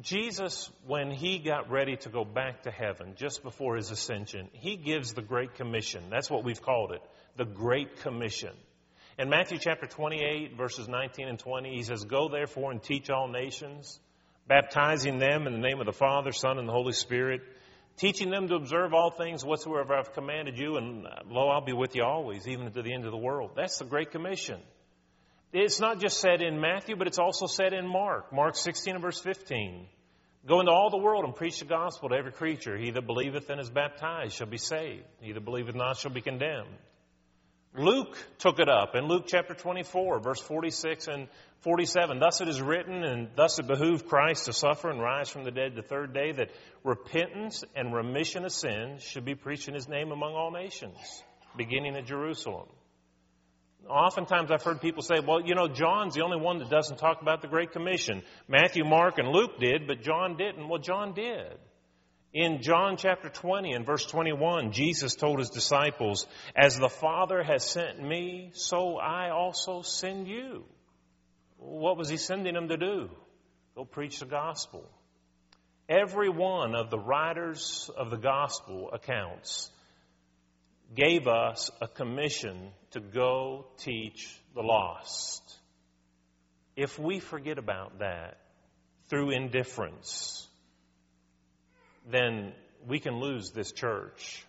Jesus, 0.00 0.70
when 0.86 1.10
he 1.10 1.38
got 1.38 1.70
ready 1.70 1.96
to 1.96 2.08
go 2.08 2.24
back 2.24 2.62
to 2.62 2.70
heaven 2.70 3.14
just 3.16 3.42
before 3.42 3.76
his 3.76 3.90
ascension, 3.90 4.48
he 4.52 4.76
gives 4.76 5.12
the 5.12 5.20
Great 5.20 5.56
Commission. 5.56 6.04
That's 6.10 6.30
what 6.30 6.44
we've 6.44 6.62
called 6.62 6.92
it, 6.92 7.02
the 7.36 7.44
Great 7.44 8.00
Commission. 8.00 8.52
In 9.18 9.28
Matthew 9.28 9.58
chapter 9.58 9.86
28, 9.86 10.56
verses 10.56 10.88
19 10.88 11.28
and 11.28 11.38
20, 11.38 11.76
he 11.76 11.82
says, 11.82 12.04
Go 12.04 12.28
therefore 12.28 12.72
and 12.72 12.82
teach 12.82 13.10
all 13.10 13.28
nations, 13.28 14.00
baptizing 14.48 15.18
them 15.18 15.46
in 15.46 15.52
the 15.52 15.58
name 15.58 15.80
of 15.80 15.86
the 15.86 15.92
Father, 15.92 16.32
Son, 16.32 16.58
and 16.58 16.68
the 16.68 16.72
Holy 16.72 16.92
Spirit, 16.92 17.42
teaching 17.98 18.30
them 18.30 18.48
to 18.48 18.54
observe 18.54 18.94
all 18.94 19.10
things 19.10 19.44
whatsoever 19.44 19.94
I've 19.94 20.14
commanded 20.14 20.58
you, 20.58 20.76
and 20.76 21.06
lo, 21.28 21.48
I'll 21.48 21.64
be 21.64 21.72
with 21.72 21.94
you 21.94 22.04
always, 22.04 22.48
even 22.48 22.72
to 22.72 22.82
the 22.82 22.92
end 22.92 23.04
of 23.04 23.12
the 23.12 23.18
world. 23.18 23.52
That's 23.54 23.78
the 23.78 23.84
Great 23.84 24.10
Commission. 24.10 24.60
It's 25.52 25.80
not 25.80 26.00
just 26.00 26.18
said 26.18 26.40
in 26.40 26.60
Matthew, 26.60 26.96
but 26.96 27.06
it's 27.06 27.18
also 27.18 27.46
said 27.46 27.74
in 27.74 27.86
Mark. 27.86 28.32
Mark 28.32 28.56
16 28.56 28.94
and 28.94 29.02
verse 29.02 29.20
15. 29.20 29.86
Go 30.46 30.60
into 30.60 30.72
all 30.72 30.90
the 30.90 30.98
world 30.98 31.24
and 31.24 31.36
preach 31.36 31.58
the 31.58 31.66
gospel 31.66 32.08
to 32.08 32.16
every 32.16 32.32
creature. 32.32 32.76
He 32.76 32.90
that 32.90 33.06
believeth 33.06 33.48
and 33.50 33.60
is 33.60 33.70
baptized 33.70 34.34
shall 34.34 34.48
be 34.48 34.56
saved. 34.56 35.04
He 35.20 35.32
that 35.32 35.44
believeth 35.44 35.74
not 35.74 35.98
shall 35.98 36.10
be 36.10 36.22
condemned. 36.22 36.74
Luke 37.74 38.18
took 38.38 38.58
it 38.58 38.68
up 38.68 38.94
in 38.94 39.06
Luke 39.06 39.24
chapter 39.26 39.54
24, 39.54 40.20
verse 40.20 40.40
46 40.40 41.08
and 41.08 41.28
47. 41.60 42.18
Thus 42.18 42.42
it 42.42 42.48
is 42.48 42.60
written, 42.60 43.02
and 43.02 43.28
thus 43.34 43.58
it 43.58 43.66
behooved 43.66 44.06
Christ 44.08 44.44
to 44.44 44.52
suffer 44.52 44.90
and 44.90 45.00
rise 45.00 45.30
from 45.30 45.44
the 45.44 45.50
dead 45.50 45.74
the 45.74 45.82
third 45.82 46.12
day, 46.12 46.32
that 46.32 46.50
repentance 46.84 47.64
and 47.74 47.94
remission 47.94 48.44
of 48.44 48.52
sins 48.52 49.02
should 49.02 49.24
be 49.24 49.34
preached 49.34 49.68
in 49.68 49.74
his 49.74 49.88
name 49.88 50.12
among 50.12 50.34
all 50.34 50.50
nations, 50.50 50.96
beginning 51.56 51.96
at 51.96 52.04
Jerusalem. 52.04 52.68
Oftentimes 53.88 54.50
I've 54.50 54.62
heard 54.62 54.80
people 54.80 55.02
say, 55.02 55.20
well, 55.26 55.40
you 55.40 55.54
know, 55.54 55.66
John's 55.66 56.14
the 56.14 56.22
only 56.22 56.38
one 56.38 56.58
that 56.58 56.68
doesn't 56.68 56.98
talk 56.98 57.22
about 57.22 57.40
the 57.40 57.48
Great 57.48 57.72
Commission. 57.72 58.22
Matthew, 58.48 58.84
Mark, 58.84 59.18
and 59.18 59.28
Luke 59.28 59.58
did, 59.58 59.86
but 59.86 60.02
John 60.02 60.36
didn't. 60.36 60.68
Well, 60.68 60.78
John 60.80 61.14
did. 61.14 61.58
In 62.32 62.62
John 62.62 62.96
chapter 62.96 63.28
20 63.28 63.72
and 63.72 63.84
verse 63.84 64.06
21, 64.06 64.72
Jesus 64.72 65.14
told 65.14 65.38
his 65.38 65.50
disciples, 65.50 66.26
As 66.56 66.78
the 66.78 66.88
Father 66.88 67.42
has 67.42 67.62
sent 67.62 68.02
me, 68.02 68.50
so 68.54 68.96
I 68.96 69.30
also 69.30 69.82
send 69.82 70.26
you. 70.26 70.64
What 71.58 71.98
was 71.98 72.08
he 72.08 72.16
sending 72.16 72.54
them 72.54 72.68
to 72.68 72.78
do? 72.78 73.10
Go 73.74 73.84
preach 73.84 74.18
the 74.18 74.26
gospel. 74.26 74.88
Every 75.90 76.30
one 76.30 76.74
of 76.74 76.88
the 76.88 76.98
writers 76.98 77.90
of 77.98 78.10
the 78.10 78.16
gospel 78.16 78.90
accounts 78.92 79.70
gave 80.94 81.26
us 81.26 81.70
a 81.82 81.88
commission 81.88 82.70
to 82.92 83.00
go 83.00 83.66
teach 83.78 84.34
the 84.54 84.62
lost. 84.62 85.42
If 86.76 86.98
we 86.98 87.20
forget 87.20 87.58
about 87.58 87.98
that 87.98 88.38
through 89.08 89.30
indifference, 89.30 90.48
then 92.10 92.52
we 92.86 92.98
can 92.98 93.20
lose 93.20 93.50
this 93.50 93.72
church. 93.72 94.44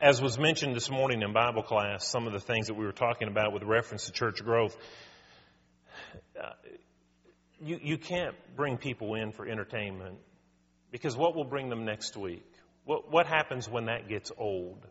As 0.00 0.20
was 0.20 0.38
mentioned 0.38 0.74
this 0.74 0.90
morning 0.90 1.22
in 1.22 1.32
Bible 1.32 1.62
class, 1.62 2.06
some 2.06 2.26
of 2.26 2.32
the 2.32 2.40
things 2.40 2.66
that 2.66 2.74
we 2.74 2.84
were 2.84 2.92
talking 2.92 3.28
about 3.28 3.52
with 3.52 3.62
reference 3.62 4.06
to 4.06 4.12
church 4.12 4.44
growth, 4.44 4.76
uh, 6.42 6.50
you, 7.60 7.78
you 7.82 7.98
can't 7.98 8.34
bring 8.56 8.76
people 8.76 9.14
in 9.14 9.32
for 9.32 9.46
entertainment 9.46 10.18
because 10.90 11.16
what 11.16 11.34
will 11.34 11.44
bring 11.44 11.70
them 11.70 11.84
next 11.84 12.16
week? 12.16 12.46
What, 12.84 13.10
what 13.10 13.26
happens 13.26 13.68
when 13.68 13.86
that 13.86 14.08
gets 14.08 14.30
old? 14.36 14.86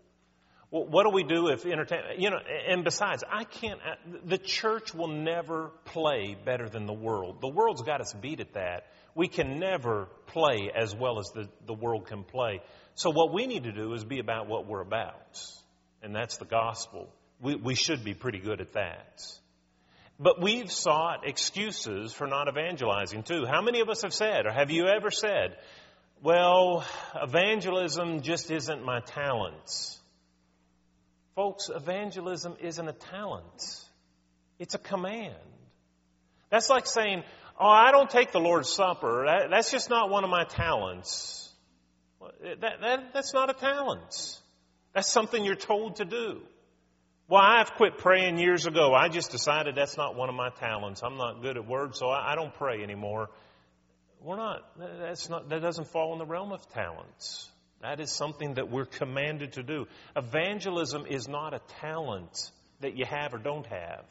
What 0.69 1.03
do 1.03 1.12
we 1.12 1.24
do 1.24 1.50
if 1.50 1.67
entertainment, 1.67 2.19
you 2.19 2.31
know, 2.31 2.39
and 2.67 2.83
besides, 2.83 3.24
I 3.31 3.43
can't, 3.43 3.79
the 4.25 4.39
church 4.39 4.91
will 4.91 5.10
never 5.10 5.69
play 5.86 6.36
better 6.43 6.67
than 6.67 6.88
the 6.88 6.93
world. 6.93 7.41
The 7.41 7.48
world's 7.48 7.83
got 7.83 8.01
us 8.01 8.12
beat 8.19 8.39
at 8.39 8.53
that. 8.53 8.88
We 9.15 9.27
can 9.27 9.60
never 9.60 10.08
play 10.27 10.72
as 10.75 10.96
well 10.96 11.20
as 11.20 11.29
the, 11.34 11.48
the 11.65 11.74
world 11.74 12.08
can 12.08 12.24
play. 12.24 12.62
So 12.96 13.10
what 13.10 13.34
we 13.34 13.48
need 13.48 13.63
to 13.63 13.72
do 13.72 13.93
is 13.93 14.03
be 14.03 14.20
about 14.20 14.48
what 14.48 14.67
we're 14.67 14.82
about. 14.82 15.39
And 16.01 16.15
that's 16.15 16.38
the 16.38 16.46
gospel. 16.46 17.10
We, 17.39 17.55
we 17.55 17.75
should 17.75 18.03
be 18.03 18.13
pretty 18.13 18.39
good 18.39 18.62
at 18.62 18.74
that. 18.74 19.22
But 20.20 20.41
we've 20.41 20.72
sought 20.72 21.27
excuses 21.27 22.13
for 22.13 22.27
not 22.27 22.48
evangelizing 22.48 23.24
too. 23.24 23.46
How 23.46 23.62
many 23.62 23.82
of 23.82 23.89
us 23.89 24.03
have 24.03 24.13
said, 24.13 24.46
or 24.46 24.51
have 24.51 24.72
you 24.72 24.86
ever 24.88 25.12
said, 25.12 25.58
well, 26.22 26.86
evangelism 27.22 28.22
just 28.22 28.50
isn't 28.50 28.86
my 28.86 29.01
talent. 29.01 30.00
Folks, 31.36 31.70
evangelism 31.70 32.55
isn't 32.62 32.88
a 32.88 32.93
talent. 32.93 33.86
It's 34.58 34.75
a 34.75 34.77
command. 34.77 35.36
That's 36.50 36.70
like 36.70 36.86
saying, 36.86 37.24
oh, 37.60 37.67
I 37.67 37.91
don't 37.91 38.10
take 38.10 38.31
the 38.31 38.39
Lord's 38.39 38.69
Supper. 38.69 39.25
That, 39.27 39.50
that's 39.50 39.72
just 39.72 39.89
not 39.89 40.10
one 40.10 40.24
of 40.24 40.29
my 40.29 40.45
talents. 40.45 41.51
That, 42.62 42.81
that, 42.81 43.13
that's 43.13 43.33
not 43.33 43.50
a 43.50 43.53
talent. 43.53 44.39
That's 44.93 45.12
something 45.12 45.43
you're 45.43 45.55
told 45.55 45.98
to 45.98 46.05
do. 46.05 46.41
Well, 47.27 47.41
I've 47.41 47.74
quit 47.74 47.98
praying 47.98 48.38
years 48.38 48.65
ago. 48.65 48.93
I 48.93 49.07
just 49.10 49.31
decided 49.31 49.75
that's 49.75 49.98
not 49.98 50.15
one 50.15 50.29
of 50.29 50.36
my 50.36 50.50
talents. 50.50 51.01
I'm 51.03 51.17
not 51.17 51.41
good 51.41 51.57
at 51.57 51.65
words, 51.65 52.00
so 52.00 52.07
I, 52.07 52.33
I 52.33 52.36
don't 52.36 52.53
pray 52.53 52.83
anymore. 52.83 53.29
We're 54.22 54.38
not, 54.38 54.62
that's 54.77 55.29
not, 55.29 55.50
that 55.50 55.62
doesn't 55.62 55.88
fall 55.88 56.13
in 56.13 56.19
the 56.19 56.25
realm 56.25 56.51
of 56.51 56.67
talents. 56.69 57.50
That 57.81 58.00
is 58.00 58.12
something 58.12 58.53
that 58.53 58.69
we're 58.69 58.86
commanded 58.86 59.53
to 59.53 59.63
do. 59.63 59.88
Evangelism 60.15 61.05
is 61.05 61.27
not 61.27 61.53
a 61.53 61.60
talent 61.81 62.51
that 62.79 62.98
you 62.98 63.05
have 63.05 63.33
or 63.33 63.38
don't 63.38 63.65
have. 63.65 64.05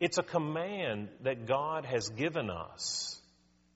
It's 0.00 0.18
a 0.18 0.22
command 0.22 1.08
that 1.22 1.46
God 1.46 1.84
has 1.84 2.08
given 2.10 2.50
us. 2.50 3.20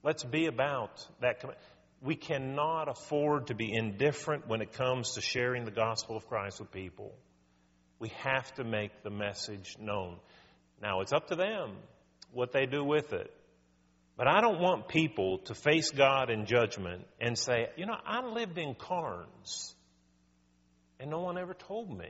Let's 0.03 0.23
be 0.23 0.47
about 0.47 1.05
that 1.21 1.39
command. 1.39 1.59
We 2.01 2.15
cannot 2.15 2.89
afford 2.89 3.47
to 3.47 3.55
be 3.55 3.73
indifferent 3.73 4.47
when 4.47 4.61
it 4.61 4.73
comes 4.73 5.13
to 5.13 5.21
sharing 5.21 5.65
the 5.65 5.71
gospel 5.71 6.17
of 6.17 6.27
Christ 6.27 6.59
with 6.59 6.71
people. 6.71 7.13
We 7.99 8.09
have 8.23 8.53
to 8.55 8.63
make 8.63 9.03
the 9.03 9.09
message 9.09 9.77
known. 9.79 10.17
Now, 10.81 11.01
it's 11.01 11.13
up 11.13 11.27
to 11.27 11.35
them 11.35 11.77
what 12.33 12.51
they 12.51 12.65
do 12.65 12.83
with 12.83 13.13
it. 13.13 13.31
But 14.17 14.27
I 14.27 14.41
don't 14.41 14.59
want 14.59 14.89
people 14.89 15.39
to 15.45 15.55
face 15.55 15.91
God 15.91 16.29
in 16.29 16.45
judgment 16.45 17.05
and 17.19 17.37
say, 17.37 17.69
you 17.77 17.85
know, 17.85 17.95
I 18.05 18.21
lived 18.25 18.57
in 18.57 18.75
Carnes 18.75 19.73
and 20.99 21.09
no 21.09 21.21
one 21.21 21.37
ever 21.37 21.53
told 21.53 21.89
me. 21.97 22.09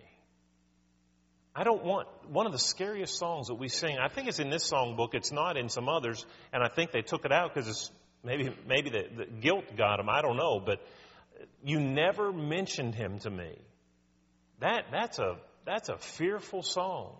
I 1.55 1.63
don't 1.63 1.83
want 1.83 2.07
one 2.29 2.47
of 2.47 2.51
the 2.51 2.59
scariest 2.59 3.17
songs 3.19 3.47
that 3.47 3.55
we 3.55 3.67
sing. 3.67 3.97
I 3.99 4.07
think 4.07 4.27
it's 4.27 4.39
in 4.39 4.49
this 4.49 4.71
songbook. 4.71 5.13
It's 5.13 5.31
not 5.31 5.55
in 5.55 5.69
some 5.69 5.87
others, 5.87 6.25
and 6.51 6.63
I 6.63 6.67
think 6.67 6.91
they 6.91 7.03
took 7.03 7.25
it 7.25 7.31
out 7.31 7.53
because 7.53 7.69
it's 7.69 7.91
maybe 8.23 8.49
maybe 8.67 8.89
the, 8.89 9.05
the 9.15 9.25
guilt 9.25 9.65
got 9.77 9.97
them. 9.97 10.09
I 10.09 10.21
don't 10.21 10.37
know, 10.37 10.59
but 10.59 10.79
you 11.63 11.79
never 11.79 12.31
mentioned 12.31 12.95
him 12.95 13.19
to 13.19 13.29
me. 13.29 13.55
That 14.61 14.85
that's 14.91 15.19
a 15.19 15.37
that's 15.65 15.89
a 15.89 15.97
fearful 15.97 16.63
song. 16.63 17.15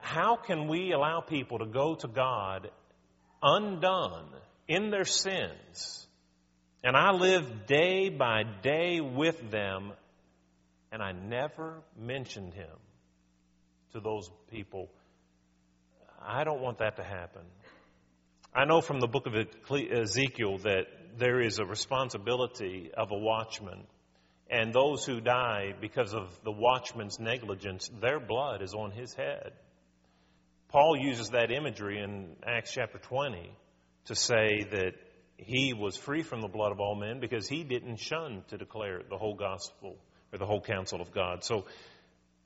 How 0.00 0.36
can 0.36 0.66
we 0.66 0.92
allow 0.92 1.20
people 1.20 1.58
to 1.58 1.66
go 1.66 1.94
to 1.96 2.08
God 2.08 2.70
undone 3.42 4.28
in 4.66 4.90
their 4.90 5.04
sins, 5.04 6.06
and 6.82 6.96
I 6.96 7.12
live 7.12 7.66
day 7.66 8.08
by 8.08 8.44
day 8.62 9.00
with 9.00 9.50
them, 9.50 9.92
and 10.92 11.02
I 11.02 11.12
never 11.12 11.82
mentioned 11.98 12.52
him 12.52 12.76
to 13.94 14.00
those 14.00 14.30
people. 14.50 14.90
I 16.24 16.44
don't 16.44 16.60
want 16.60 16.78
that 16.78 16.96
to 16.96 17.02
happen. 17.02 17.42
I 18.54 18.66
know 18.66 18.82
from 18.82 19.00
the 19.00 19.08
book 19.08 19.26
of 19.26 19.34
Ezekiel 19.34 20.58
that 20.58 20.84
there 21.18 21.40
is 21.40 21.58
a 21.58 21.64
responsibility 21.64 22.90
of 22.94 23.10
a 23.10 23.16
watchman. 23.16 23.84
And 24.50 24.74
those 24.74 25.06
who 25.06 25.22
die 25.22 25.72
because 25.80 26.12
of 26.12 26.28
the 26.44 26.52
watchman's 26.52 27.18
negligence, 27.18 27.90
their 28.02 28.20
blood 28.20 28.60
is 28.60 28.74
on 28.74 28.90
his 28.90 29.14
head. 29.14 29.52
Paul 30.68 30.96
uses 30.98 31.30
that 31.30 31.50
imagery 31.50 32.02
in 32.02 32.36
Acts 32.46 32.72
chapter 32.72 32.98
20 32.98 33.50
to 34.06 34.14
say 34.14 34.66
that 34.70 34.92
he 35.38 35.72
was 35.72 35.96
free 35.96 36.22
from 36.22 36.42
the 36.42 36.48
blood 36.48 36.72
of 36.72 36.80
all 36.80 36.94
men 36.94 37.18
because 37.18 37.48
he 37.48 37.64
didn't 37.64 37.96
shun 37.98 38.42
to 38.48 38.58
declare 38.58 39.00
the 39.08 39.16
whole 39.16 39.34
gospel 39.34 39.96
or 40.32 40.38
the 40.38 40.46
whole 40.46 40.60
counsel 40.60 41.00
of 41.00 41.12
God. 41.12 41.44
So 41.44 41.66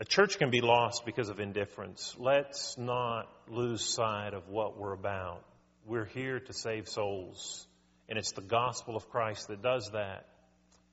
a 0.00 0.05
church 0.05 0.38
can 0.38 0.50
be 0.50 0.61
lost 0.61 1.07
because 1.07 1.28
of 1.28 1.40
indifference. 1.40 2.14
Let's 2.19 2.76
not 2.76 3.28
lose 3.49 3.83
sight 3.83 4.35
of 4.35 4.49
what 4.49 4.78
we're 4.78 4.93
about. 4.93 5.43
We're 5.87 6.05
here 6.05 6.40
to 6.40 6.52
save 6.52 6.88
souls, 6.88 7.66
and 8.09 8.19
it's 8.19 8.33
the 8.33 8.43
gospel 8.43 8.97
of 8.97 9.09
Christ 9.09 9.49
that 9.49 9.62
does 9.62 9.90
that. 9.93 10.26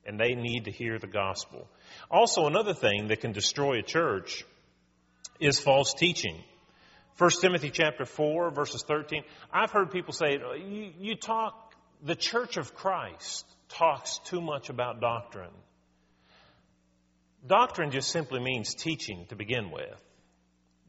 And 0.05 0.19
they 0.19 0.35
need 0.35 0.65
to 0.65 0.71
hear 0.71 0.99
the 0.99 1.07
gospel. 1.07 1.67
Also, 2.11 2.45
another 2.45 2.73
thing 2.73 3.07
that 3.07 3.21
can 3.21 3.31
destroy 3.31 3.79
a 3.79 3.81
church 3.81 4.45
is 5.39 5.59
false 5.59 5.93
teaching. 5.93 6.43
1 7.17 7.29
Timothy 7.41 7.69
chapter 7.69 8.05
4, 8.05 8.51
verses 8.51 8.83
13. 8.87 9.23
I've 9.51 9.71
heard 9.71 9.91
people 9.91 10.13
say, 10.13 10.39
you, 10.67 10.91
you 10.99 11.15
talk, 11.15 11.73
the 12.03 12.15
church 12.15 12.57
of 12.57 12.75
Christ 12.75 13.45
talks 13.69 14.19
too 14.25 14.41
much 14.41 14.69
about 14.69 14.99
doctrine. 14.99 15.51
Doctrine 17.45 17.91
just 17.91 18.09
simply 18.09 18.39
means 18.39 18.73
teaching 18.73 19.25
to 19.29 19.35
begin 19.35 19.69
with. 19.71 19.99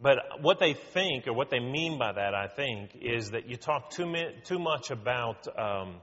But 0.00 0.18
what 0.40 0.58
they 0.58 0.75
think, 0.75 1.26
or 1.26 1.32
what 1.32 1.50
they 1.50 1.61
mean 1.61 1.99
by 1.99 2.12
that, 2.12 2.34
I 2.34 2.46
think, 2.49 2.90
is 3.00 3.30
that 3.30 3.49
you 3.49 3.56
talk 3.56 3.90
too, 3.90 4.12
too 4.44 4.58
much 4.58 4.90
about 4.90 5.46
um, 5.58 5.96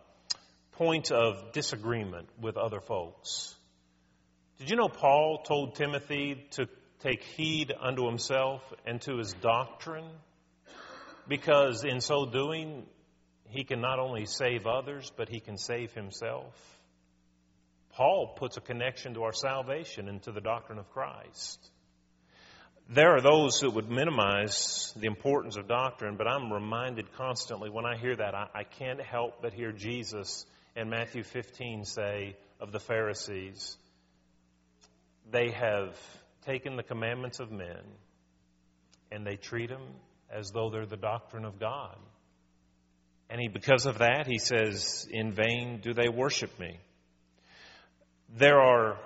points 0.73 1.11
of 1.11 1.51
disagreement 1.53 2.27
with 2.39 2.57
other 2.57 2.79
folks. 2.79 3.55
Did 4.59 4.69
you 4.69 4.75
know 4.75 4.89
Paul 4.89 5.43
told 5.43 5.75
Timothy 5.75 6.47
to 6.51 6.67
take 6.99 7.23
heed 7.23 7.73
unto 7.79 8.05
himself 8.05 8.61
and 8.85 9.01
to 9.01 9.17
his 9.17 9.33
doctrine? 9.33 10.09
Because 11.27 11.83
in 11.83 12.01
so 12.01 12.25
doing, 12.25 12.85
he 13.49 13.63
can 13.63 13.81
not 13.81 13.99
only 13.99 14.25
save 14.25 14.67
others, 14.67 15.11
but 15.15 15.29
he 15.29 15.39
can 15.39 15.57
save 15.57 15.93
himself. 15.93 16.53
Paul 17.93 18.35
puts 18.37 18.57
a 18.57 18.61
connection 18.61 19.13
to 19.15 19.23
our 19.23 19.33
salvation 19.33 20.07
and 20.07 20.21
to 20.23 20.31
the 20.31 20.41
doctrine 20.41 20.79
of 20.79 20.89
Christ. 20.91 21.59
There 22.89 23.15
are 23.15 23.21
those 23.21 23.59
who 23.59 23.71
would 23.71 23.89
minimize 23.89 24.93
the 24.97 25.07
importance 25.07 25.55
of 25.55 25.67
doctrine, 25.67 26.17
but 26.17 26.27
I'm 26.27 26.51
reminded 26.51 27.13
constantly 27.13 27.69
when 27.69 27.85
I 27.85 27.97
hear 27.97 28.15
that, 28.15 28.35
I, 28.35 28.47
I 28.53 28.63
can't 28.63 29.01
help 29.01 29.41
but 29.41 29.53
hear 29.53 29.71
Jesus 29.71 30.45
in 30.75 30.89
Matthew 30.89 31.23
15 31.23 31.85
say 31.85 32.35
of 32.59 32.71
the 32.71 32.79
Pharisees, 32.79 33.77
they 35.29 35.51
have 35.51 35.97
taken 36.45 36.75
the 36.75 36.83
commandments 36.83 37.39
of 37.39 37.51
men 37.51 37.81
and 39.11 39.25
they 39.25 39.35
treat 39.35 39.69
them 39.69 39.83
as 40.29 40.51
though 40.51 40.69
they're 40.69 40.85
the 40.85 40.97
doctrine 40.97 41.45
of 41.45 41.59
God. 41.59 41.97
And 43.29 43.39
he, 43.39 43.47
because 43.47 43.85
of 43.85 43.99
that, 43.99 44.27
he 44.27 44.37
says, 44.37 45.07
In 45.09 45.31
vain 45.31 45.79
do 45.81 45.93
they 45.93 46.09
worship 46.09 46.57
me. 46.59 46.77
There 48.37 48.61
are, 48.61 48.97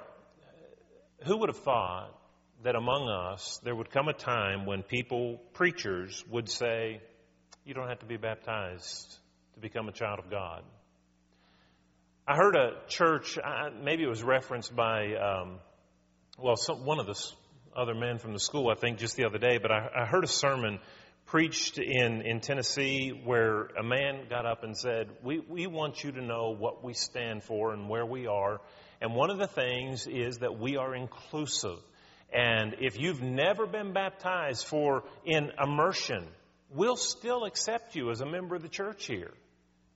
who 1.26 1.38
would 1.38 1.50
have 1.50 1.64
thought 1.64 2.12
that 2.64 2.76
among 2.76 3.10
us 3.10 3.60
there 3.64 3.76
would 3.76 3.90
come 3.90 4.08
a 4.08 4.14
time 4.14 4.68
when 4.68 4.84
people, 4.84 5.42
preachers, 5.54 6.24
would 6.30 6.48
say, 6.48 7.02
You 7.64 7.74
don't 7.74 7.88
have 7.88 8.00
to 8.00 8.06
be 8.06 8.18
baptized 8.18 9.18
to 9.56 9.60
become 9.60 9.90
a 9.90 9.92
child 9.92 10.20
of 10.20 10.30
God. 10.30 10.62
I 12.28 12.36
heard 12.36 12.56
a 12.56 12.74
church, 12.88 13.40
maybe 13.84 14.04
it 14.04 14.10
was 14.10 14.22
referenced 14.22 14.76
by, 14.76 15.16
um, 15.16 15.60
well, 16.38 16.56
some, 16.56 16.86
one 16.86 17.00
of 17.00 17.08
the 17.08 17.20
other 17.76 17.96
men 17.96 18.20
from 18.20 18.34
the 18.34 18.40
school, 18.40 18.70
I 18.70 18.76
think, 18.76 19.00
just 19.00 19.16
the 19.16 19.26
other 19.26 19.40
day, 19.40 19.58
but 19.58 19.72
I, 19.72 19.90
I 20.02 20.06
heard 20.06 20.24
a 20.24 20.28
sermon 20.28 20.80
preached 21.26 21.80
in, 21.80 22.22
in 22.22 22.42
Tennessee 22.42 23.10
where 23.10 23.70
a 23.80 23.84
man 23.84 24.28
got 24.30 24.46
up 24.46 24.64
and 24.64 24.78
said, 24.78 25.10
we, 25.24 25.40
we 25.40 25.66
want 25.66 26.04
you 26.04 26.12
to 26.12 26.22
know 26.22 26.56
what 26.58 26.84
we 26.84 26.94
stand 26.94 27.44
for 27.44 27.74
and 27.74 27.90
where 27.90 28.06
we 28.06 28.28
are. 28.28 28.62
And 29.02 29.14
one 29.14 29.30
of 29.30 29.38
the 29.38 29.48
things 29.48 30.08
is 30.08 30.40
that 30.40 30.60
we 30.60 30.78
are 30.78 30.96
inclusive. 30.96 31.80
And 32.34 32.76
if 32.80 33.00
you've 33.00 33.22
never 33.22 33.66
been 33.66 33.94
baptized 33.94 34.66
for 34.66 35.04
in 35.26 35.52
immersion, 35.62 36.26
we'll 36.70 36.98
still 36.98 37.46
accept 37.46 37.96
you 37.96 38.12
as 38.12 38.22
a 38.22 38.26
member 38.26 38.56
of 38.56 38.62
the 38.62 38.70
church 38.70 39.06
here. 39.06 39.32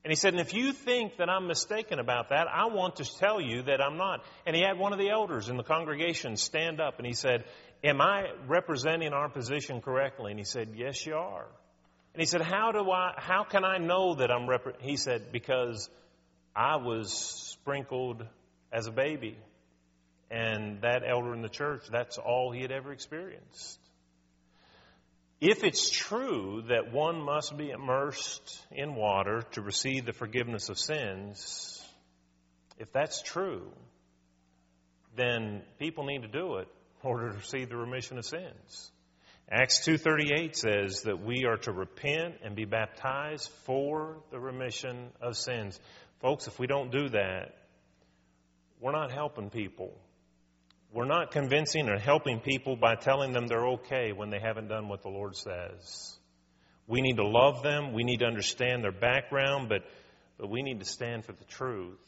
And 0.04 0.12
he 0.12 0.16
said, 0.16 0.34
and 0.34 0.42
if 0.42 0.54
you 0.54 0.72
think 0.72 1.18
that 1.18 1.30
I'm 1.30 1.48
mistaken 1.48 2.00
about 2.00 2.30
that, 2.30 2.48
I 2.48 2.68
want 2.68 2.98
to 2.98 3.18
tell 3.20 3.42
you 3.42 3.64
that 3.64 3.82
I'm 3.82 3.98
not. 3.98 4.24
And 4.46 4.56
he 4.56 4.62
had 4.62 4.80
one 4.80 4.94
of 4.94 5.00
the 5.00 5.10
elders 5.10 5.50
in 5.50 5.58
the 5.58 5.64
congregation 5.64 6.38
stand 6.38 6.80
up 6.80 6.98
and 6.98 7.06
he 7.06 7.14
said, 7.14 7.44
Am 7.84 8.02
I 8.02 8.32
representing 8.48 9.14
our 9.14 9.30
position 9.30 9.82
correctly? 9.82 10.32
And 10.32 10.40
he 10.40 10.46
said, 10.46 10.70
Yes, 10.76 11.06
you 11.06 11.16
are. 11.16 11.48
And 12.14 12.22
he 12.22 12.26
said, 12.26 12.42
How 12.42 12.72
do 12.72 12.90
I, 12.90 13.14
how 13.18 13.44
can 13.44 13.66
I 13.66 13.78
know 13.78 14.16
that 14.16 14.32
I'm 14.32 14.50
rep-? 14.50 14.82
He 14.82 14.96
said, 14.96 15.32
Because 15.32 15.90
I 16.56 16.78
was 16.78 17.12
sprinkled 17.12 18.26
as 18.72 18.88
a 18.88 18.92
baby. 18.92 19.38
And 20.32 20.82
that 20.82 21.04
elder 21.06 21.34
in 21.34 21.42
the 21.42 21.50
church, 21.50 21.84
that's 21.92 22.18
all 22.18 22.52
he 22.52 22.62
had 22.62 22.72
ever 22.72 22.92
experienced. 22.92 23.80
If 25.42 25.64
it's 25.64 25.90
true 25.90 26.64
that 26.68 26.92
one 26.92 27.22
must 27.22 27.56
be 27.58 27.70
immersed 27.70 28.60
in 28.72 28.94
water 28.96 29.44
to 29.54 29.62
receive 29.62 30.06
the 30.06 30.14
forgiveness 30.14 30.70
of 30.70 30.78
sins, 30.78 31.82
if 32.78 32.92
that's 32.92 33.22
true, 33.22 33.72
then 35.16 35.62
people 35.80 36.06
need 36.06 36.24
to 36.24 36.28
do 36.28 36.58
it 36.58 36.68
in 37.04 37.10
order 37.10 37.30
to 37.30 37.38
receive 37.38 37.70
the 37.70 37.78
remission 37.78 38.18
of 38.18 38.26
sins. 38.26 38.92
Acts 39.50 39.86
2:38 39.86 40.56
says 40.56 41.04
that 41.04 41.20
we 41.20 41.46
are 41.46 41.58
to 41.58 41.72
repent 41.72 42.36
and 42.44 42.56
be 42.56 42.66
baptized 42.66 43.50
for 43.64 44.22
the 44.32 44.40
remission 44.40 45.12
of 45.22 45.36
sins. 45.38 45.80
Folks, 46.20 46.48
if 46.48 46.60
we 46.60 46.68
don't 46.68 46.92
do 46.92 47.10
that, 47.10 47.56
we're 48.80 48.92
not 48.92 49.12
helping 49.12 49.50
people. 49.50 49.94
We're 50.92 51.06
not 51.06 51.32
convincing 51.32 51.88
or 51.88 52.00
helping 52.00 52.40
people 52.40 52.76
by 52.76 52.96
telling 52.96 53.34
them 53.34 53.48
they're 53.48 53.68
okay 53.74 54.12
when 54.12 54.30
they 54.30 54.40
haven't 54.40 54.70
done 54.70 54.88
what 54.88 55.02
the 55.04 55.10
Lord 55.10 55.36
says. 55.36 56.18
We 56.88 57.02
need 57.02 57.18
to 57.18 57.28
love 57.28 57.62
them. 57.62 57.94
We 57.94 58.04
need 58.04 58.20
to 58.20 58.26
understand 58.26 58.84
their 58.84 58.92
background, 58.92 59.70
but, 59.70 59.84
but 60.40 60.50
we 60.50 60.64
need 60.64 60.80
to 60.80 60.86
stand 60.86 61.26
for 61.26 61.34
the 61.34 61.44
truth 61.46 62.00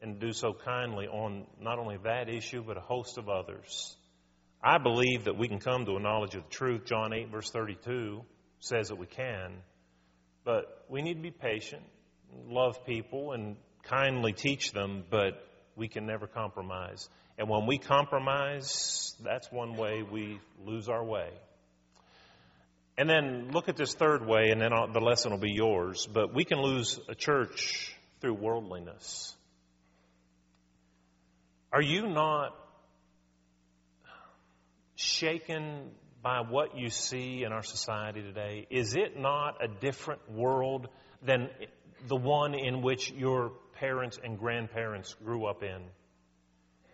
and 0.00 0.20
do 0.20 0.32
so 0.32 0.52
kindly 0.52 1.08
on 1.08 1.46
not 1.60 1.78
only 1.78 1.98
that 2.04 2.28
issue, 2.28 2.62
but 2.64 2.76
a 2.76 2.80
host 2.80 3.18
of 3.18 3.28
others. 3.28 3.96
I 4.62 4.78
believe 4.78 5.24
that 5.24 5.36
we 5.36 5.48
can 5.48 5.58
come 5.58 5.84
to 5.86 5.96
a 5.96 6.00
knowledge 6.00 6.34
of 6.34 6.44
the 6.44 6.50
truth. 6.50 6.84
John 6.84 7.12
8, 7.12 7.30
verse 7.30 7.50
32 7.50 8.22
says 8.60 8.88
that 8.88 8.96
we 8.96 9.06
can. 9.06 9.56
But 10.44 10.84
we 10.88 11.02
need 11.02 11.14
to 11.14 11.22
be 11.22 11.30
patient, 11.30 11.82
love 12.46 12.84
people, 12.84 13.32
and 13.32 13.56
kindly 13.82 14.32
teach 14.32 14.72
them, 14.72 15.04
but 15.10 15.42
we 15.76 15.88
can 15.88 16.06
never 16.06 16.26
compromise. 16.26 17.08
And 17.38 17.48
when 17.48 17.66
we 17.66 17.78
compromise, 17.78 19.14
that's 19.22 19.50
one 19.50 19.76
way 19.76 20.02
we 20.02 20.40
lose 20.64 20.88
our 20.88 21.04
way. 21.04 21.30
And 22.98 23.08
then 23.08 23.50
look 23.52 23.68
at 23.68 23.76
this 23.76 23.94
third 23.94 24.26
way, 24.26 24.50
and 24.50 24.60
then 24.60 24.74
I'll, 24.74 24.92
the 24.92 25.00
lesson 25.00 25.30
will 25.30 25.38
be 25.38 25.52
yours. 25.52 26.06
But 26.12 26.34
we 26.34 26.44
can 26.44 26.60
lose 26.60 27.00
a 27.08 27.14
church 27.14 27.94
through 28.20 28.34
worldliness. 28.34 29.34
Are 31.72 31.80
you 31.80 32.08
not 32.08 32.54
shaken 34.96 35.92
by 36.22 36.40
what 36.40 36.76
you 36.76 36.90
see 36.90 37.44
in 37.44 37.52
our 37.52 37.62
society 37.62 38.20
today? 38.20 38.66
Is 38.68 38.94
it 38.94 39.18
not 39.18 39.64
a 39.64 39.68
different 39.68 40.30
world 40.30 40.88
than 41.22 41.48
the 42.06 42.16
one 42.16 42.54
in 42.54 42.82
which 42.82 43.10
your 43.12 43.52
parents 43.80 44.18
and 44.22 44.38
grandparents 44.38 45.14
grew 45.24 45.46
up 45.46 45.62
in? 45.62 45.82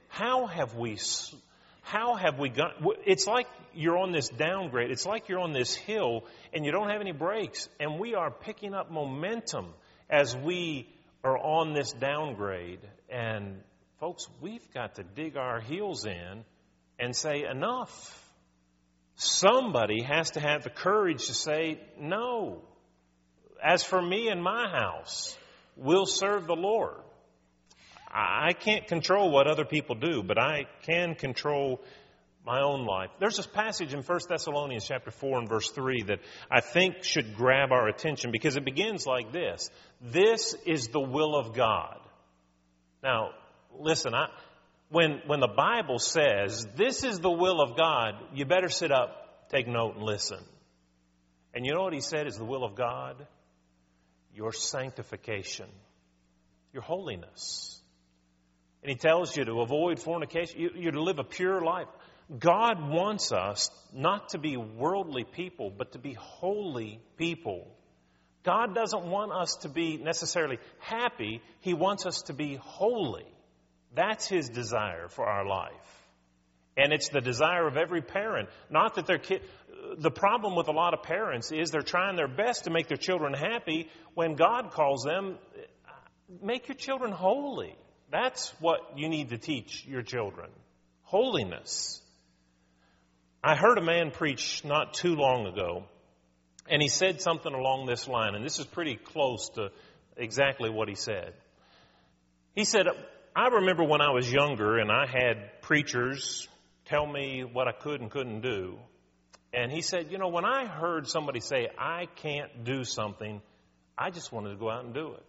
How 0.09 0.47
have 0.47 0.75
we, 0.77 0.99
how 1.83 2.15
have 2.15 2.39
we 2.39 2.49
got, 2.49 2.75
it's 3.05 3.27
like 3.27 3.47
you're 3.75 3.99
on 3.99 4.13
this 4.13 4.29
downgrade. 4.29 4.91
It's 4.91 5.05
like 5.05 5.29
you're 5.29 5.41
on 5.41 5.53
this 5.53 5.75
hill 5.75 6.25
and 6.55 6.65
you 6.65 6.73
don't 6.73 6.89
have 6.89 7.01
any 7.01 7.13
brakes. 7.13 7.69
And 7.79 7.99
we 7.99 8.15
are 8.15 8.31
picking 8.31 8.73
up 8.73 8.91
momentum 8.91 9.67
as 10.09 10.35
we 10.35 10.89
are 11.23 11.37
on 11.37 11.75
this 11.75 11.93
downgrade. 11.93 12.81
And 13.11 13.61
folks, 14.01 14.27
we've 14.41 14.73
got 14.73 14.95
to 14.95 15.03
dig 15.03 15.37
our 15.37 15.61
heels 15.61 16.07
in 16.07 16.45
and 16.99 17.15
say, 17.15 17.45
enough. 17.45 18.23
Somebody 19.17 20.03
has 20.03 20.33
to 20.33 20.41
have 20.41 20.63
the 20.63 20.71
courage 20.71 21.27
to 21.27 21.35
say, 21.35 21.81
no. 21.99 22.63
As 23.63 23.83
for 23.83 24.01
me 24.01 24.29
and 24.29 24.43
my 24.43 24.69
house, 24.69 25.37
we'll 25.77 26.07
serve 26.07 26.47
the 26.47 26.57
Lord. 26.57 26.97
I 28.11 28.53
can't 28.55 28.87
control 28.87 29.31
what 29.31 29.47
other 29.47 29.65
people 29.65 29.95
do, 29.95 30.23
but 30.23 30.39
I 30.39 30.67
can 30.83 31.15
control 31.15 31.83
my 32.47 32.63
own 32.63 32.87
life. 32.87 33.11
There's 33.19 33.37
this 33.37 33.47
passage 33.47 33.93
in 33.93 34.03
1 34.03 34.21
Thessalonians 34.29 34.87
chapter 34.87 35.11
4 35.11 35.41
and 35.41 35.49
verse 35.49 35.69
3 35.71 36.05
that 36.05 36.21
I 36.51 36.61
think 36.61 37.03
should 37.03 37.35
grab 37.35 37.73
our 37.73 37.89
attention 37.89 38.31
because 38.31 38.57
it 38.57 38.65
begins 38.65 39.05
like 39.05 39.33
this. 39.33 39.69
This 40.01 40.55
is 40.65 40.89
the 40.89 41.01
will 41.01 41.35
of 41.35 41.55
God. 41.55 41.99
Now, 43.03 43.31
listen, 43.79 44.15
I, 44.15 44.29
when, 44.91 45.23
when 45.27 45.41
the 45.41 45.49
Bible 45.49 45.99
says 45.99 46.67
this 46.77 47.03
is 47.03 47.19
the 47.19 47.31
will 47.31 47.61
of 47.61 47.77
God, 47.77 48.15
you 48.33 48.45
better 48.45 48.69
sit 48.69 48.93
up, 48.93 49.49
take 49.51 49.67
note, 49.67 49.97
and 49.97 50.05
listen. 50.05 50.39
And 51.53 51.67
you 51.67 51.75
know 51.75 51.83
what 51.83 51.95
he 51.95 52.01
said 52.01 52.29
is 52.29 52.37
the 52.37 52.45
will 52.45 52.65
of 52.65 52.77
God? 52.77 53.27
Your 54.37 54.53
sanctification, 54.53 55.67
your 56.75 56.83
holiness. 56.83 57.81
And 58.83 58.91
he 58.91 58.97
tells 58.97 59.35
you 59.35 59.47
to 59.47 59.63
avoid 59.63 59.99
fornication, 59.99 60.71
you're 60.77 60.93
to 60.93 61.03
live 61.03 61.19
a 61.19 61.25
pure 61.25 61.63
life. 61.63 61.89
God 62.39 62.91
wants 62.91 63.33
us 63.33 63.71
not 63.95 64.29
to 64.31 64.39
be 64.39 64.59
worldly 64.59 65.25
people, 65.25 65.71
but 65.71 65.93
to 65.93 65.99
be 65.99 66.13
holy 66.13 67.01
people. 67.17 67.67
God 68.43 68.75
doesn't 68.75 69.05
want 69.05 69.33
us 69.33 69.57
to 69.63 69.71
be 69.71 69.97
necessarily 69.97 70.59
happy, 70.81 71.41
He 71.61 71.73
wants 71.73 72.05
us 72.05 72.23
to 72.27 72.35
be 72.35 72.57
holy. 72.63 73.27
That's 73.95 74.29
His 74.29 74.51
desire 74.51 75.09
for 75.09 75.25
our 75.25 75.47
life. 75.47 75.73
And 76.77 76.93
it's 76.93 77.09
the 77.09 77.23
desire 77.23 77.67
of 77.67 77.79
every 77.79 78.03
parent. 78.03 78.51
Not 78.69 78.97
that 78.97 79.07
their 79.07 79.19
kid, 79.19 79.41
the 79.99 80.11
problem 80.11 80.57
with 80.57 80.69
a 80.69 80.73
lot 80.73 80.95
of 80.95 81.03
parents 81.03 81.53
is 81.53 81.71
they're 81.71 81.83
trying 81.83 82.17
their 82.17 82.29
best 82.29 82.65
to 82.65 82.71
make 82.71 82.89
their 82.89 82.97
children 82.97 83.33
happy 83.33 83.89
when 84.15 84.35
God 84.35 84.71
calls 84.71 85.03
them, 85.05 85.39
make 86.43 86.69
your 86.69 86.77
children 86.77 87.13
holy. 87.13 87.77
That's 88.11 88.51
what 88.61 88.81
you 88.97 89.09
need 89.09 89.31
to 89.31 89.39
teach 89.39 89.85
your 89.87 90.03
children. 90.03 90.51
Holiness. 91.03 92.01
I 93.43 93.55
heard 93.55 93.79
a 93.79 93.83
man 93.83 94.11
preach 94.11 94.65
not 94.65 94.95
too 94.95 95.15
long 95.15 95.47
ago, 95.47 95.85
and 96.69 96.83
he 96.83 96.89
said 96.89 97.21
something 97.21 97.53
along 97.53 97.87
this 97.87 98.09
line, 98.09 98.35
and 98.35 98.45
this 98.45 98.59
is 98.59 98.67
pretty 98.67 98.97
close 98.97 99.51
to 99.51 99.71
exactly 100.17 100.71
what 100.71 100.89
he 100.89 100.95
said. 100.95 101.35
He 102.55 102.65
said, 102.65 102.87
I 103.37 103.49
remember 103.49 103.85
when 103.85 104.01
I 104.01 104.11
was 104.11 104.33
younger 104.33 104.79
and 104.79 104.91
I 104.91 105.07
had 105.07 105.61
preachers 105.61 106.49
tell 106.87 107.07
me 107.07 107.45
what 107.45 107.69
I 107.69 107.73
could 107.73 108.01
and 108.01 108.11
couldn't 108.11 108.41
do. 108.41 108.79
And 109.57 109.73
he 109.73 109.81
said, 109.81 110.09
You 110.11 110.19
know, 110.19 110.29
when 110.29 110.45
I 110.45 110.67
heard 110.67 111.09
somebody 111.09 111.41
say, 111.41 111.69
I 111.79 112.07
can't 112.17 112.65
do 112.65 112.85
something, 112.85 113.41
I 113.97 114.11
just 114.11 114.31
wanted 114.31 114.51
to 114.51 114.57
go 114.57 114.71
out 114.71 114.85
and 114.85 114.93
do 114.93 115.15
it. 115.15 115.25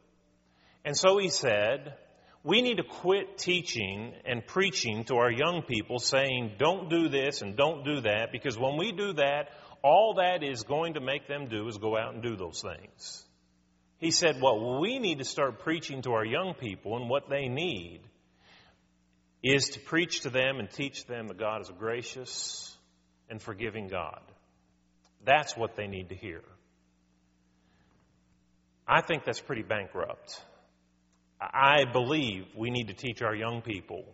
And 0.84 0.98
so 0.98 1.18
he 1.18 1.30
said, 1.30 1.96
we 2.44 2.62
need 2.62 2.78
to 2.78 2.84
quit 2.84 3.38
teaching 3.38 4.13
and 4.26 4.46
preaching 4.46 5.06
to 5.06 5.16
our 5.16 5.32
young 5.32 5.63
people 5.63 6.00
saying, 6.00 6.54
don't 6.58 6.90
do 6.90 7.10
this 7.10 7.42
and 7.42 7.58
don't 7.58 7.84
do 7.84 8.02
that, 8.02 8.32
because 8.32 8.58
when 8.58 8.78
we 8.78 8.92
do 8.92 9.13
that, 9.13 9.50
all 9.84 10.16
that 10.16 10.44
is 10.44 10.63
going 10.63 10.94
to 10.94 11.02
make 11.02 11.28
them 11.28 11.48
do 11.48 11.68
is 11.68 11.78
go 11.78 11.98
out 11.98 12.13
and 12.13 12.24
do 12.24 12.36
those 12.36 12.62
things. 12.62 13.26
He 13.98 14.12
said, 14.12 14.40
what 14.40 14.80
we 14.80 15.00
need 15.00 15.20
to 15.20 15.26
start 15.26 15.60
preaching 15.60 16.04
to 16.04 16.12
our 16.12 16.26
young 16.26 16.54
people 16.54 16.96
and 16.98 17.10
what 17.10 17.30
they 17.30 17.48
need 17.48 18.02
is 19.44 19.70
to 19.70 19.80
preach 19.80 20.22
to 20.22 20.30
them 20.30 20.60
and 20.60 20.70
teach 20.70 21.06
them 21.06 21.28
that 21.28 21.38
God 21.38 21.62
is 21.62 21.72
gracious 21.78 22.77
and 23.30 23.42
forgiving 23.42 23.88
God. 23.88 24.22
That's 25.26 25.56
what 25.58 25.76
they 25.76 25.88
need 25.88 26.10
to 26.10 26.16
hear. 26.16 26.42
I 28.88 29.02
think 29.02 29.26
that's 29.26 29.42
pretty 29.42 29.63
bankrupt. 29.63 30.42
I 31.42 31.84
believe 31.92 32.46
we 32.56 32.70
need 32.70 32.88
to 32.88 32.94
teach 32.94 33.22
our 33.22 33.36
young 33.36 33.62
people 33.62 34.06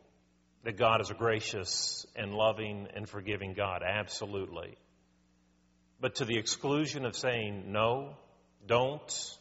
that 0.63 0.78
God 0.78 1.02
is 1.02 1.10
a 1.10 1.13
gracious 1.13 2.06
and 2.15 2.34
loving 2.34 2.88
and 2.95 3.08
forgiving 3.08 3.54
God. 3.54 3.84
Absolutely. 3.86 4.76
But 5.99 6.15
to 6.15 6.26
the 6.26 6.38
exclusion 6.38 7.06
of 7.06 7.15
saying 7.15 7.71
no, 7.71 8.15
don't, 8.67 9.38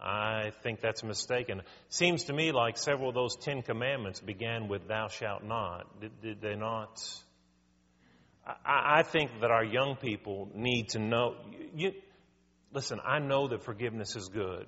I 0.00 0.50
think 0.62 0.80
that's 0.80 1.02
a 1.02 1.06
mistake. 1.06 1.48
And 1.48 1.60
it 1.60 1.66
seems 1.88 2.24
to 2.24 2.32
me 2.32 2.50
like 2.50 2.76
several 2.78 3.10
of 3.10 3.14
those 3.14 3.36
Ten 3.36 3.62
Commandments 3.62 4.20
began 4.20 4.68
with 4.68 4.88
thou 4.88 5.08
shalt 5.08 5.44
not. 5.44 6.00
Did, 6.00 6.20
did 6.20 6.40
they 6.40 6.56
not? 6.56 7.00
I, 8.46 8.98
I, 8.98 9.02
think 9.02 9.30
that 9.40 9.50
our 9.50 9.64
young 9.64 9.96
people 9.96 10.50
need 10.54 10.90
to 10.90 10.98
know. 10.98 11.36
You, 11.74 11.92
listen, 12.72 12.98
I 13.04 13.18
know 13.18 13.48
that 13.48 13.62
forgiveness 13.62 14.16
is 14.16 14.28
good. 14.28 14.66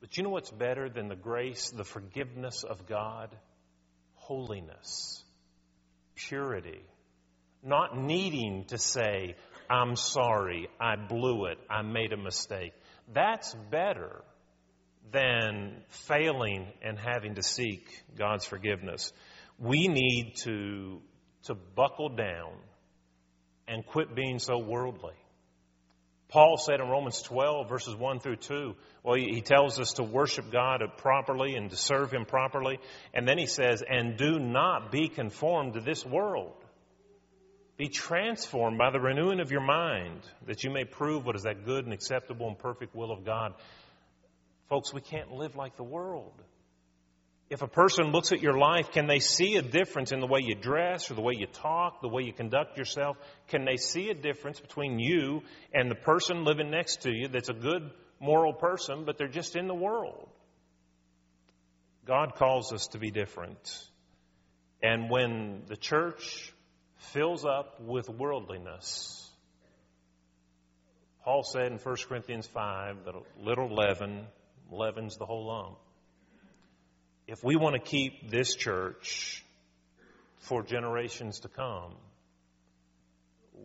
But 0.00 0.16
you 0.16 0.22
know 0.22 0.30
what's 0.30 0.50
better 0.50 0.88
than 0.88 1.08
the 1.08 1.16
grace, 1.16 1.70
the 1.70 1.84
forgiveness 1.84 2.64
of 2.64 2.86
God? 2.86 3.34
Holiness, 4.14 5.24
purity. 6.14 6.82
Not 7.62 7.98
needing 7.98 8.64
to 8.68 8.78
say, 8.78 9.34
I'm 9.68 9.96
sorry, 9.96 10.68
I 10.80 10.96
blew 10.96 11.46
it, 11.46 11.58
I 11.68 11.82
made 11.82 12.12
a 12.12 12.16
mistake. 12.16 12.72
That's 13.12 13.54
better 13.70 14.22
than 15.10 15.82
failing 15.88 16.68
and 16.82 16.98
having 16.98 17.34
to 17.36 17.42
seek 17.42 17.88
God's 18.16 18.44
forgiveness. 18.44 19.12
We 19.58 19.88
need 19.88 20.34
to, 20.44 21.00
to 21.44 21.54
buckle 21.54 22.10
down 22.10 22.52
and 23.68 23.86
quit 23.86 24.14
being 24.14 24.38
so 24.38 24.58
worldly. 24.58 25.14
Paul 26.28 26.58
said 26.58 26.80
in 26.80 26.88
Romans 26.88 27.22
12, 27.22 27.68
verses 27.68 27.96
1 27.96 28.20
through 28.20 28.36
2, 28.36 28.74
well, 29.02 29.14
he 29.16 29.40
tells 29.40 29.80
us 29.80 29.94
to 29.94 30.02
worship 30.02 30.52
God 30.52 30.82
properly 30.98 31.54
and 31.54 31.70
to 31.70 31.76
serve 31.76 32.12
Him 32.12 32.26
properly. 32.26 32.78
And 33.14 33.26
then 33.26 33.38
he 33.38 33.46
says, 33.46 33.82
and 33.88 34.18
do 34.18 34.38
not 34.38 34.92
be 34.92 35.08
conformed 35.08 35.74
to 35.74 35.80
this 35.80 36.04
world. 36.04 36.52
Be 37.78 37.88
transformed 37.88 38.76
by 38.76 38.90
the 38.90 39.00
renewing 39.00 39.40
of 39.40 39.50
your 39.50 39.62
mind, 39.62 40.20
that 40.46 40.64
you 40.64 40.70
may 40.70 40.84
prove 40.84 41.24
what 41.24 41.36
is 41.36 41.44
that 41.44 41.64
good 41.64 41.84
and 41.84 41.94
acceptable 41.94 42.48
and 42.48 42.58
perfect 42.58 42.94
will 42.94 43.12
of 43.12 43.24
God. 43.24 43.54
Folks, 44.68 44.92
we 44.92 45.00
can't 45.00 45.32
live 45.32 45.56
like 45.56 45.76
the 45.76 45.84
world. 45.84 46.34
If 47.50 47.62
a 47.62 47.68
person 47.68 48.12
looks 48.12 48.32
at 48.32 48.42
your 48.42 48.58
life, 48.58 48.92
can 48.92 49.06
they 49.06 49.20
see 49.20 49.56
a 49.56 49.62
difference 49.62 50.12
in 50.12 50.20
the 50.20 50.26
way 50.26 50.40
you 50.42 50.54
dress 50.54 51.10
or 51.10 51.14
the 51.14 51.22
way 51.22 51.32
you 51.34 51.46
talk, 51.46 52.02
the 52.02 52.08
way 52.08 52.22
you 52.22 52.32
conduct 52.32 52.76
yourself? 52.76 53.16
Can 53.48 53.64
they 53.64 53.78
see 53.78 54.10
a 54.10 54.14
difference 54.14 54.60
between 54.60 54.98
you 54.98 55.42
and 55.72 55.90
the 55.90 55.94
person 55.94 56.44
living 56.44 56.70
next 56.70 57.02
to 57.02 57.10
you 57.10 57.28
that's 57.28 57.48
a 57.48 57.54
good 57.54 57.90
moral 58.20 58.52
person, 58.52 59.04
but 59.06 59.16
they're 59.16 59.28
just 59.28 59.56
in 59.56 59.66
the 59.66 59.74
world? 59.74 60.28
God 62.04 62.34
calls 62.34 62.70
us 62.72 62.88
to 62.88 62.98
be 62.98 63.10
different. 63.10 63.88
And 64.82 65.08
when 65.08 65.62
the 65.68 65.76
church 65.76 66.52
fills 67.12 67.46
up 67.46 67.80
with 67.80 68.10
worldliness, 68.10 69.26
Paul 71.24 71.44
said 71.44 71.72
in 71.72 71.78
1 71.78 71.96
Corinthians 72.08 72.46
5 72.46 73.04
that 73.06 73.14
a 73.14 73.22
little 73.42 73.74
leaven 73.74 74.26
leavens 74.70 75.16
the 75.16 75.24
whole 75.24 75.46
lump 75.46 75.78
if 77.28 77.44
we 77.44 77.56
want 77.56 77.74
to 77.74 77.80
keep 77.80 78.30
this 78.30 78.56
church 78.56 79.44
for 80.38 80.62
generations 80.62 81.40
to 81.40 81.48
come, 81.48 81.94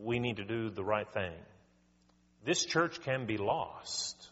we 0.01 0.19
need 0.19 0.35
to 0.35 0.43
do 0.43 0.69
the 0.69 0.83
right 0.83 1.09
thing. 1.13 1.31
This 2.45 2.65
church 2.65 3.01
can 3.01 3.25
be 3.25 3.37
lost. 3.37 4.29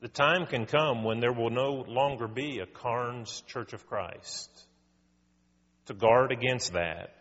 The 0.00 0.08
time 0.08 0.46
can 0.46 0.66
come 0.66 1.04
when 1.04 1.20
there 1.20 1.32
will 1.32 1.50
no 1.50 1.84
longer 1.86 2.26
be 2.26 2.58
a 2.58 2.66
Carnes 2.66 3.44
Church 3.46 3.72
of 3.72 3.86
Christ. 3.86 4.50
To 5.86 5.94
guard 5.94 6.32
against 6.32 6.72
that, 6.72 7.14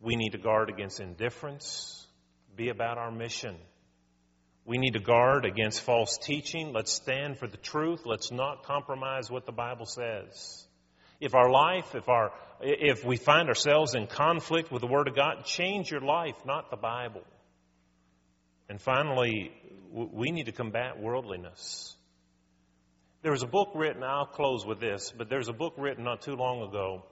we 0.00 0.14
need 0.14 0.30
to 0.32 0.38
guard 0.38 0.70
against 0.70 1.00
indifference, 1.00 2.06
be 2.54 2.68
about 2.68 2.96
our 2.96 3.10
mission. 3.10 3.56
We 4.64 4.78
need 4.78 4.92
to 4.92 5.00
guard 5.00 5.44
against 5.44 5.80
false 5.80 6.18
teaching. 6.18 6.72
Let's 6.72 6.92
stand 6.92 7.38
for 7.38 7.48
the 7.48 7.56
truth. 7.56 8.02
Let's 8.04 8.30
not 8.30 8.64
compromise 8.64 9.30
what 9.30 9.44
the 9.44 9.52
Bible 9.52 9.86
says. 9.86 10.66
If 11.20 11.34
our 11.34 11.50
life, 11.50 11.94
if 11.94 12.08
our, 12.08 12.32
if 12.60 13.04
we 13.04 13.16
find 13.16 13.48
ourselves 13.48 13.94
in 13.94 14.06
conflict 14.06 14.70
with 14.70 14.80
the 14.80 14.88
Word 14.88 15.08
of 15.08 15.16
God, 15.16 15.44
change 15.44 15.90
your 15.90 16.00
life, 16.00 16.36
not 16.46 16.70
the 16.70 16.76
Bible. 16.76 17.22
And 18.68 18.80
finally, 18.80 19.52
we 19.92 20.30
need 20.30 20.46
to 20.46 20.52
combat 20.52 21.00
worldliness. 21.00 21.94
There 23.22 23.32
was 23.32 23.42
a 23.42 23.48
book 23.48 23.70
written, 23.74 24.02
I'll 24.02 24.26
close 24.26 24.64
with 24.66 24.80
this, 24.80 25.12
but 25.16 25.28
there's 25.28 25.48
a 25.48 25.52
book 25.52 25.74
written 25.76 26.04
not 26.04 26.22
too 26.22 26.34
long 26.34 26.62
ago 26.68 27.04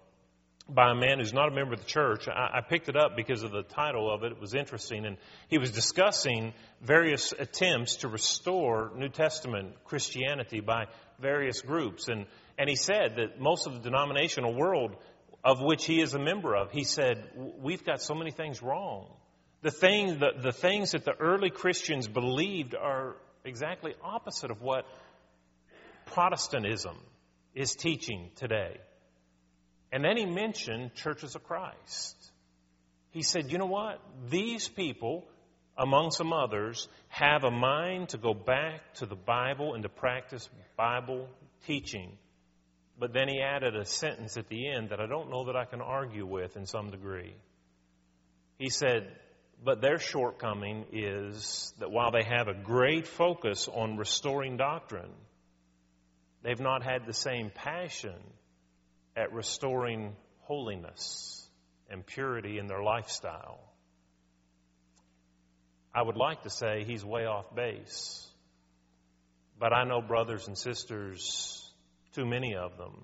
by 0.75 0.93
a 0.93 0.95
man 0.95 1.19
who's 1.19 1.33
not 1.33 1.49
a 1.49 1.55
member 1.55 1.75
of 1.75 1.81
the 1.81 1.87
church. 1.87 2.29
I, 2.29 2.59
I, 2.59 2.61
picked 2.61 2.89
it 2.89 2.97
up 2.97 3.17
because 3.17 3.43
of 3.43 3.51
the 3.51 3.63
title 3.63 4.13
of 4.13 4.23
it. 4.23 4.33
It 4.33 4.41
was 4.41 4.55
interesting. 4.55 5.05
And 5.05 5.17
he 5.49 5.59
was 5.59 5.71
discussing 5.71 6.53
various 6.81 7.33
attempts 7.37 7.97
to 7.97 8.09
restore 8.09 8.93
New 8.97 9.09
Testament 9.09 9.75
Christianity 9.85 10.61
by 10.61 10.87
various 11.21 11.61
groups. 11.61 12.09
And, 12.09 12.27
and 12.59 12.69
he 12.69 12.77
said 12.77 13.17
that 13.17 13.41
most 13.41 13.67
of 13.67 13.75
the 13.75 13.81
denominational 13.81 14.55
world 14.55 14.97
of 15.43 15.61
which 15.61 15.87
he 15.87 16.01
is 16.01 16.15
a 16.15 16.19
member 16.19 16.55
of, 16.55 16.71
he 16.71 16.85
said, 16.85 17.25
we've 17.61 17.85
got 17.85 18.01
so 18.01 18.15
many 18.15 18.31
things 18.31 18.63
wrong. 18.63 19.09
The, 19.63 19.71
thing, 19.71 20.19
the, 20.19 20.31
the 20.43 20.53
things 20.53 20.93
that 20.93 21.05
the 21.05 21.15
early 21.19 21.51
Christians 21.51 22.09
believed 22.09 22.75
are 22.75 23.17
exactly 23.45 23.95
opposite 24.03 24.51
of 24.51 24.63
what 24.63 24.85
Protestantism 26.07 26.97
is 27.55 27.75
teaching 27.75 28.31
today. 28.37 28.79
And 29.93 30.05
then 30.05 30.17
he 30.17 30.25
mentioned 30.25 30.95
churches 30.95 31.35
of 31.35 31.45
Christ. 31.45 32.17
He 33.11 33.23
said, 33.23 33.51
you 33.51 33.59
know 33.59 33.67
what? 33.67 34.01
These 34.29 34.69
people, 34.69 35.25
among 35.77 36.13
some 36.13 36.33
others, 36.33 36.89
have 37.09 37.43
a 37.43 37.51
mind 37.51 38.11
to 38.11 38.19
go 38.19 38.33
back 38.33 38.95
to 38.95 39.07
the 39.07 39.17
Bible 39.17 39.75
and 39.75 39.83
to 39.83 39.89
practice 39.89 40.49
Bible 40.77 41.29
teaching. 41.67 42.13
But 42.99 43.13
then 43.13 43.29
he 43.29 43.41
added 43.41 43.75
a 43.75 43.85
sentence 43.85 44.37
at 44.37 44.49
the 44.49 44.71
end 44.71 44.91
that 44.91 45.01
I 45.01 45.07
don't 45.07 45.31
know 45.31 45.47
that 45.47 45.57
I 45.57 45.65
can 45.65 45.81
argue 45.81 46.27
with 46.27 46.57
in 46.57 46.67
some 46.67 46.91
degree. 46.91 47.35
He 48.59 48.69
said, 48.69 49.09
But 49.65 49.81
their 49.81 49.99
shortcoming 49.99 50.85
is 50.93 51.73
that 51.81 51.91
while 51.91 52.13
they 52.13 52.23
have 52.23 52.47
a 52.47 52.55
great 52.55 53.09
focus 53.09 53.69
on 53.69 53.97
restoring 53.97 54.57
doctrine, 54.57 55.11
they've 56.43 56.61
not 56.61 56.85
had 56.85 57.07
the 57.07 57.15
same 57.15 57.51
passion 57.51 58.15
at 59.17 59.33
restoring 59.33 60.15
holiness 60.43 61.49
and 61.89 62.07
purity 62.07 62.59
in 62.59 62.67
their 62.67 62.83
lifestyle. 62.83 63.61
I 65.95 66.03
would 66.03 66.17
like 66.17 66.43
to 66.43 66.51
say 66.51 66.85
he's 66.85 67.05
way 67.05 67.27
off 67.27 67.55
base. 67.55 68.27
But 69.59 69.73
I 69.73 69.85
know 69.85 70.01
brothers 70.01 70.47
and 70.47 70.57
sisters, 70.57 71.71
too 72.15 72.25
many 72.25 72.55
of 72.55 72.79
them, 72.79 73.03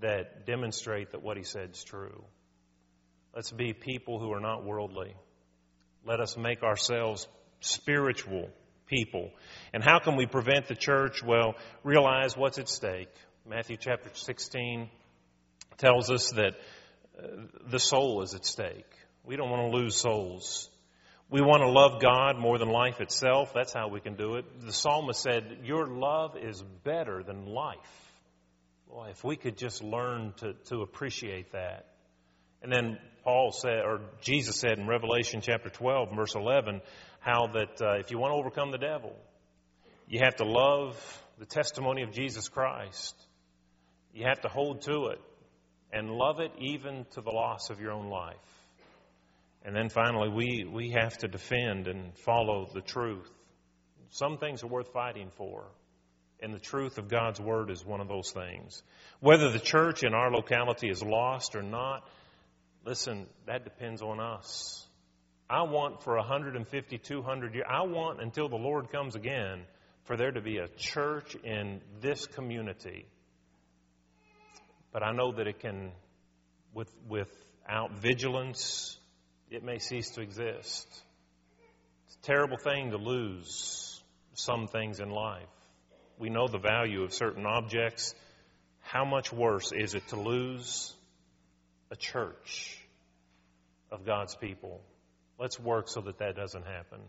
that 0.00 0.46
demonstrate 0.46 1.12
that 1.12 1.22
what 1.22 1.36
he 1.36 1.42
said 1.42 1.70
is 1.72 1.84
true. 1.84 2.24
Let's 3.34 3.50
be 3.50 3.72
people 3.72 4.18
who 4.18 4.32
are 4.32 4.40
not 4.40 4.64
worldly. 4.64 5.14
Let 6.06 6.20
us 6.20 6.36
make 6.36 6.62
ourselves 6.62 7.28
spiritual 7.60 8.48
people. 8.86 9.30
And 9.74 9.84
how 9.84 9.98
can 9.98 10.16
we 10.16 10.26
prevent 10.26 10.68
the 10.68 10.74
church? 10.74 11.22
Well, 11.22 11.54
realize 11.82 12.36
what's 12.36 12.58
at 12.58 12.68
stake. 12.68 13.12
Matthew 13.48 13.76
chapter 13.78 14.10
16 14.12 14.88
tells 15.78 16.10
us 16.10 16.32
that 16.32 16.54
uh, 17.16 17.26
the 17.70 17.78
soul 17.78 18.22
is 18.22 18.34
at 18.34 18.44
stake. 18.44 18.90
We 19.24 19.36
don't 19.36 19.50
want 19.50 19.70
to 19.70 19.78
lose 19.78 19.94
souls. 19.94 20.68
We 21.30 21.42
want 21.42 21.62
to 21.62 21.68
love 21.68 22.02
God 22.02 22.38
more 22.40 22.58
than 22.58 22.68
life 22.68 23.00
itself. 23.00 23.52
That's 23.54 23.72
how 23.72 23.86
we 23.86 24.00
can 24.00 24.16
do 24.16 24.34
it. 24.34 24.44
The 24.60 24.72
psalmist 24.72 25.22
said, 25.22 25.58
Your 25.62 25.86
love 25.86 26.36
is 26.36 26.60
better 26.82 27.22
than 27.22 27.46
life. 27.46 27.78
Boy, 28.88 29.10
if 29.10 29.22
we 29.22 29.36
could 29.36 29.56
just 29.56 29.80
learn 29.80 30.34
to, 30.38 30.54
to 30.70 30.82
appreciate 30.82 31.52
that. 31.52 31.86
And 32.62 32.72
then 32.72 32.98
Paul 33.22 33.52
said, 33.52 33.84
or 33.84 34.00
Jesus 34.22 34.56
said 34.56 34.78
in 34.78 34.88
Revelation 34.88 35.40
chapter 35.40 35.68
12, 35.68 36.16
verse 36.16 36.34
11, 36.34 36.80
how 37.20 37.48
that 37.54 37.80
uh, 37.80 37.98
if 37.98 38.10
you 38.10 38.18
want 38.18 38.32
to 38.32 38.36
overcome 38.36 38.72
the 38.72 38.78
devil, 38.78 39.14
you 40.08 40.20
have 40.24 40.36
to 40.36 40.44
love 40.44 40.96
the 41.38 41.46
testimony 41.46 42.02
of 42.02 42.12
Jesus 42.12 42.48
Christ. 42.48 43.14
You 44.16 44.24
have 44.24 44.40
to 44.40 44.48
hold 44.48 44.80
to 44.82 45.08
it 45.08 45.20
and 45.92 46.10
love 46.10 46.40
it 46.40 46.50
even 46.58 47.04
to 47.12 47.20
the 47.20 47.30
loss 47.30 47.68
of 47.68 47.80
your 47.80 47.92
own 47.92 48.08
life. 48.08 48.34
And 49.62 49.76
then 49.76 49.90
finally, 49.90 50.30
we, 50.30 50.64
we 50.64 50.92
have 50.92 51.18
to 51.18 51.28
defend 51.28 51.86
and 51.86 52.16
follow 52.20 52.66
the 52.72 52.80
truth. 52.80 53.30
Some 54.08 54.38
things 54.38 54.62
are 54.62 54.68
worth 54.68 54.90
fighting 54.94 55.30
for, 55.36 55.66
and 56.40 56.54
the 56.54 56.58
truth 56.58 56.96
of 56.96 57.08
God's 57.08 57.38
Word 57.38 57.70
is 57.70 57.84
one 57.84 58.00
of 58.00 58.08
those 58.08 58.30
things. 58.30 58.82
Whether 59.20 59.50
the 59.50 59.58
church 59.58 60.02
in 60.02 60.14
our 60.14 60.30
locality 60.30 60.88
is 60.88 61.02
lost 61.02 61.54
or 61.54 61.62
not, 61.62 62.08
listen, 62.86 63.26
that 63.46 63.64
depends 63.64 64.00
on 64.00 64.18
us. 64.18 64.82
I 65.50 65.64
want 65.64 66.02
for 66.04 66.16
150, 66.16 66.96
200 66.96 67.54
years, 67.54 67.66
I 67.68 67.82
want 67.82 68.22
until 68.22 68.48
the 68.48 68.56
Lord 68.56 68.90
comes 68.90 69.14
again 69.14 69.64
for 70.04 70.16
there 70.16 70.32
to 70.32 70.40
be 70.40 70.56
a 70.56 70.68
church 70.68 71.36
in 71.44 71.82
this 72.00 72.26
community. 72.26 73.06
But 74.96 75.02
I 75.02 75.12
know 75.12 75.30
that 75.32 75.46
it 75.46 75.60
can, 75.60 75.92
with, 76.72 76.90
without 77.06 77.92
vigilance, 78.00 78.98
it 79.50 79.62
may 79.62 79.78
cease 79.78 80.08
to 80.12 80.22
exist. 80.22 80.88
It's 82.06 82.16
a 82.16 82.22
terrible 82.22 82.56
thing 82.56 82.92
to 82.92 82.96
lose 82.96 84.02
some 84.32 84.68
things 84.68 84.98
in 84.98 85.10
life. 85.10 85.50
We 86.18 86.30
know 86.30 86.48
the 86.48 86.56
value 86.56 87.02
of 87.02 87.12
certain 87.12 87.44
objects. 87.44 88.14
How 88.80 89.04
much 89.04 89.30
worse 89.30 89.70
is 89.70 89.94
it 89.94 90.08
to 90.08 90.16
lose 90.16 90.94
a 91.90 91.96
church 91.96 92.80
of 93.92 94.06
God's 94.06 94.34
people? 94.34 94.80
Let's 95.38 95.60
work 95.60 95.90
so 95.90 96.00
that 96.00 96.20
that 96.20 96.36
doesn't 96.36 96.64
happen. 96.64 97.00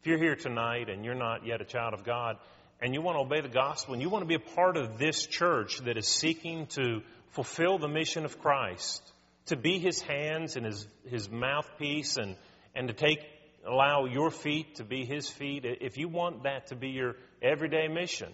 If 0.00 0.08
you're 0.08 0.18
here 0.18 0.34
tonight 0.34 0.88
and 0.88 1.04
you're 1.04 1.14
not 1.14 1.46
yet 1.46 1.60
a 1.60 1.64
child 1.64 1.94
of 1.94 2.02
God 2.02 2.36
and 2.80 2.94
you 2.94 3.00
want 3.00 3.16
to 3.16 3.20
obey 3.20 3.42
the 3.42 3.54
gospel 3.54 3.94
and 3.94 4.02
you 4.02 4.08
want 4.08 4.22
to 4.22 4.26
be 4.28 4.34
a 4.34 4.54
part 4.56 4.76
of 4.76 4.98
this 4.98 5.24
church 5.24 5.78
that 5.84 5.96
is 5.96 6.08
seeking 6.08 6.66
to 6.66 7.02
fulfill 7.32 7.78
the 7.78 7.88
mission 7.88 8.24
of 8.24 8.40
Christ, 8.40 9.02
to 9.46 9.56
be 9.56 9.78
his 9.78 10.00
hands 10.00 10.56
and 10.56 10.66
his, 10.66 10.86
his 11.06 11.30
mouthpiece 11.30 12.16
and, 12.16 12.36
and 12.74 12.88
to 12.88 12.94
take, 12.94 13.20
allow 13.66 14.04
your 14.04 14.30
feet 14.30 14.76
to 14.76 14.84
be 14.84 15.04
his 15.04 15.28
feet, 15.28 15.64
if 15.64 15.98
you 15.98 16.08
want 16.08 16.44
that 16.44 16.68
to 16.68 16.76
be 16.76 16.88
your 16.88 17.16
everyday 17.42 17.88
mission, 17.88 18.32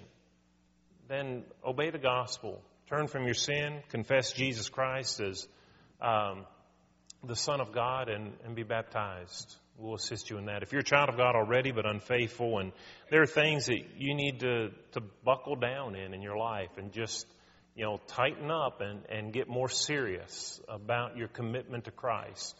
then 1.08 1.44
obey 1.64 1.90
the 1.90 1.98
gospel. 1.98 2.62
Turn 2.88 3.06
from 3.06 3.24
your 3.24 3.34
sin, 3.34 3.82
confess 3.90 4.32
Jesus 4.32 4.68
Christ 4.68 5.20
as 5.20 5.46
um, 6.00 6.44
the 7.22 7.36
Son 7.36 7.60
of 7.60 7.72
God, 7.72 8.08
and, 8.08 8.32
and 8.44 8.54
be 8.54 8.62
baptized. 8.62 9.56
We'll 9.78 9.94
assist 9.94 10.30
you 10.30 10.38
in 10.38 10.46
that. 10.46 10.62
If 10.62 10.72
you're 10.72 10.82
a 10.82 10.84
child 10.84 11.08
of 11.08 11.16
God 11.16 11.34
already 11.34 11.72
but 11.72 11.86
unfaithful, 11.86 12.58
and 12.58 12.72
there 13.10 13.22
are 13.22 13.26
things 13.26 13.66
that 13.66 13.78
you 13.96 14.14
need 14.14 14.40
to, 14.40 14.68
to 14.92 15.00
buckle 15.24 15.56
down 15.56 15.96
in 15.96 16.14
in 16.14 16.22
your 16.22 16.36
life 16.36 16.70
and 16.76 16.92
just 16.92 17.26
you 17.74 17.84
know, 17.84 18.00
tighten 18.06 18.50
up 18.50 18.80
and, 18.80 19.00
and 19.08 19.32
get 19.32 19.48
more 19.48 19.68
serious 19.68 20.60
about 20.68 21.16
your 21.16 21.28
commitment 21.28 21.84
to 21.84 21.90
Christ. 21.90 22.56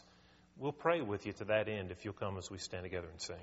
We'll 0.57 0.73
pray 0.73 1.01
with 1.01 1.25
you 1.25 1.33
to 1.33 1.45
that 1.45 1.67
end 1.67 1.91
if 1.91 2.03
you'll 2.05 2.13
come 2.13 2.37
as 2.37 2.49
we 2.49 2.57
stand 2.57 2.83
together 2.83 3.07
and 3.09 3.21
sing. 3.21 3.35